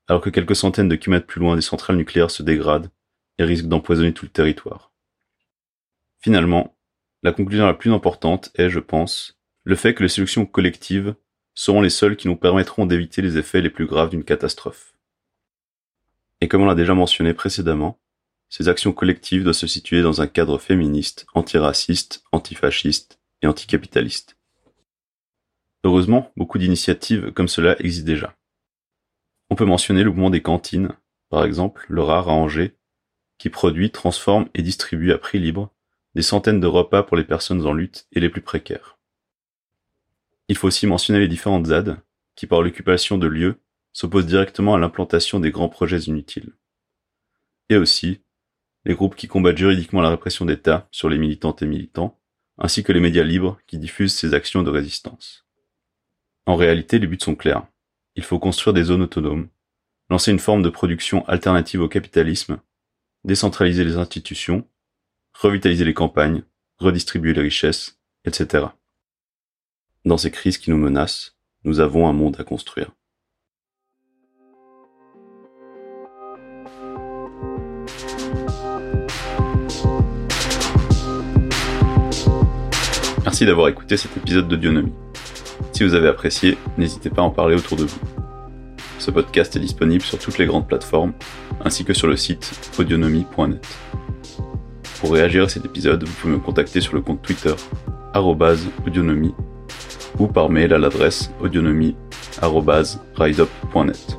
alors 0.07 0.21
que 0.21 0.29
quelques 0.29 0.55
centaines 0.55 0.89
de 0.89 0.95
kilomètres 0.95 1.27
plus 1.27 1.39
loin 1.39 1.55
des 1.55 1.61
centrales 1.61 1.97
nucléaires 1.97 2.31
se 2.31 2.43
dégradent 2.43 2.91
et 3.37 3.43
risquent 3.43 3.67
d'empoisonner 3.67 4.13
tout 4.13 4.25
le 4.25 4.31
territoire? 4.31 4.91
Finalement, 6.19 6.77
la 7.23 7.31
conclusion 7.31 7.65
la 7.65 7.73
plus 7.73 7.91
importante 7.91 8.51
est, 8.55 8.69
je 8.69 8.79
pense, 8.79 9.39
le 9.63 9.75
fait 9.75 9.93
que 9.93 10.03
les 10.03 10.09
solutions 10.09 10.45
collectives 10.45 11.15
seront 11.53 11.81
les 11.81 11.89
seules 11.89 12.15
qui 12.15 12.27
nous 12.27 12.35
permettront 12.35 12.85
d'éviter 12.85 13.21
les 13.21 13.37
effets 13.37 13.61
les 13.61 13.69
plus 13.69 13.85
graves 13.85 14.09
d'une 14.09 14.23
catastrophe. 14.23 14.93
Et 16.41 16.47
comme 16.47 16.61
on 16.61 16.67
l'a 16.67 16.75
déjà 16.75 16.93
mentionné 16.93 17.33
précédemment, 17.33 17.99
ces 18.49 18.69
actions 18.69 18.93
collectives 18.93 19.43
doivent 19.43 19.55
se 19.55 19.67
situer 19.67 20.01
dans 20.01 20.21
un 20.21 20.27
cadre 20.27 20.57
féministe, 20.57 21.25
antiraciste, 21.33 22.23
antifasciste 22.31 23.19
et 23.41 23.47
anticapitaliste. 23.47 24.37
Heureusement, 25.83 26.31
beaucoup 26.35 26.57
d'initiatives 26.57 27.31
comme 27.33 27.47
cela 27.47 27.79
existent 27.79 28.07
déjà. 28.07 28.35
On 29.49 29.55
peut 29.55 29.65
mentionner 29.65 30.03
le 30.03 30.09
mouvement 30.09 30.29
des 30.29 30.41
cantines, 30.41 30.89
par 31.29 31.45
exemple 31.45 31.85
le 31.89 32.03
rare 32.03 32.29
à 32.29 32.33
Angers, 32.33 32.75
qui 33.37 33.49
produit, 33.49 33.91
transforme 33.91 34.49
et 34.53 34.61
distribue 34.61 35.11
à 35.11 35.17
prix 35.17 35.39
libre 35.39 35.71
des 36.15 36.23
centaines 36.23 36.59
de 36.59 36.67
repas 36.67 37.03
pour 37.03 37.15
les 37.15 37.23
personnes 37.23 37.65
en 37.65 37.73
lutte 37.73 38.07
et 38.11 38.19
les 38.19 38.29
plus 38.29 38.41
précaires. 38.41 38.97
Il 40.47 40.57
faut 40.57 40.67
aussi 40.67 40.87
mentionner 40.87 41.19
les 41.19 41.27
différentes 41.27 41.67
ZAD, 41.67 42.01
qui 42.35 42.47
par 42.47 42.61
l'occupation 42.61 43.17
de 43.17 43.27
lieux 43.27 43.59
s'opposent 43.93 44.25
directement 44.25 44.73
à 44.73 44.79
l'implantation 44.79 45.39
des 45.39 45.51
grands 45.51 45.69
projets 45.69 45.99
inutiles. 46.01 46.53
Et 47.69 47.75
aussi, 47.75 48.21
les 48.85 48.95
groupes 48.95 49.15
qui 49.15 49.27
combattent 49.27 49.57
juridiquement 49.57 50.01
la 50.01 50.09
répression 50.09 50.45
d'État 50.45 50.87
sur 50.91 51.09
les 51.09 51.17
militantes 51.17 51.61
et 51.61 51.65
militants, 51.65 52.19
ainsi 52.57 52.83
que 52.83 52.91
les 52.91 52.99
médias 52.99 53.23
libres 53.23 53.59
qui 53.67 53.77
diffusent 53.77 54.15
ces 54.15 54.33
actions 54.33 54.63
de 54.63 54.69
résistance. 54.69 55.45
En 56.45 56.55
réalité, 56.55 56.97
les 56.99 57.07
buts 57.07 57.19
sont 57.19 57.35
clairs. 57.35 57.67
Il 58.15 58.23
faut 58.23 58.39
construire 58.39 58.73
des 58.73 58.85
zones 58.85 59.03
autonomes, 59.03 59.49
lancer 60.09 60.31
une 60.31 60.39
forme 60.39 60.63
de 60.63 60.69
production 60.69 61.27
alternative 61.27 61.81
au 61.81 61.89
capitalisme, 61.89 62.59
décentraliser 63.23 63.83
les 63.83 63.97
institutions, 63.97 64.67
revitaliser 65.33 65.85
les 65.85 65.93
campagnes, 65.93 66.43
redistribuer 66.79 67.33
les 67.33 67.41
richesses, 67.41 67.99
etc. 68.25 68.67
Dans 70.05 70.17
ces 70.17 70.31
crises 70.31 70.57
qui 70.57 70.69
nous 70.69 70.77
menacent, 70.77 71.37
nous 71.63 71.79
avons 71.79 72.07
un 72.07 72.13
monde 72.13 72.39
à 72.39 72.43
construire. 72.43 72.91
Merci 83.37 83.45
d'avoir 83.45 83.67
écouté 83.67 83.97
cet 83.97 84.17
épisode 84.17 84.47
d'Audionomie. 84.47 84.93
Si 85.71 85.83
vous 85.83 85.93
avez 85.93 86.07
apprécié, 86.07 86.57
n'hésitez 86.75 87.11
pas 87.11 87.21
à 87.21 87.25
en 87.25 87.29
parler 87.29 87.55
autour 87.55 87.77
de 87.77 87.83
vous. 87.83 87.99
Ce 88.97 89.11
podcast 89.11 89.55
est 89.55 89.59
disponible 89.59 90.01
sur 90.01 90.17
toutes 90.17 90.39
les 90.39 90.47
grandes 90.47 90.67
plateformes, 90.67 91.13
ainsi 91.63 91.85
que 91.85 91.93
sur 91.93 92.07
le 92.07 92.17
site 92.17 92.71
audionomie.net. 92.79 93.63
Pour 94.99 95.13
réagir 95.13 95.43
à 95.43 95.49
cet 95.49 95.65
épisode, 95.65 96.03
vous 96.03 96.13
pouvez 96.13 96.33
me 96.33 96.39
contacter 96.39 96.81
sur 96.81 96.95
le 96.95 97.01
compte 97.01 97.21
Twitter 97.21 97.53
audionomie 98.15 99.35
ou 100.17 100.25
par 100.25 100.49
mail 100.49 100.73
à 100.73 100.79
l'adresse 100.79 101.29
audionomie.riseup.net. 101.39 104.17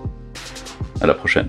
À 1.01 1.07
la 1.09 1.15
prochaine. 1.15 1.49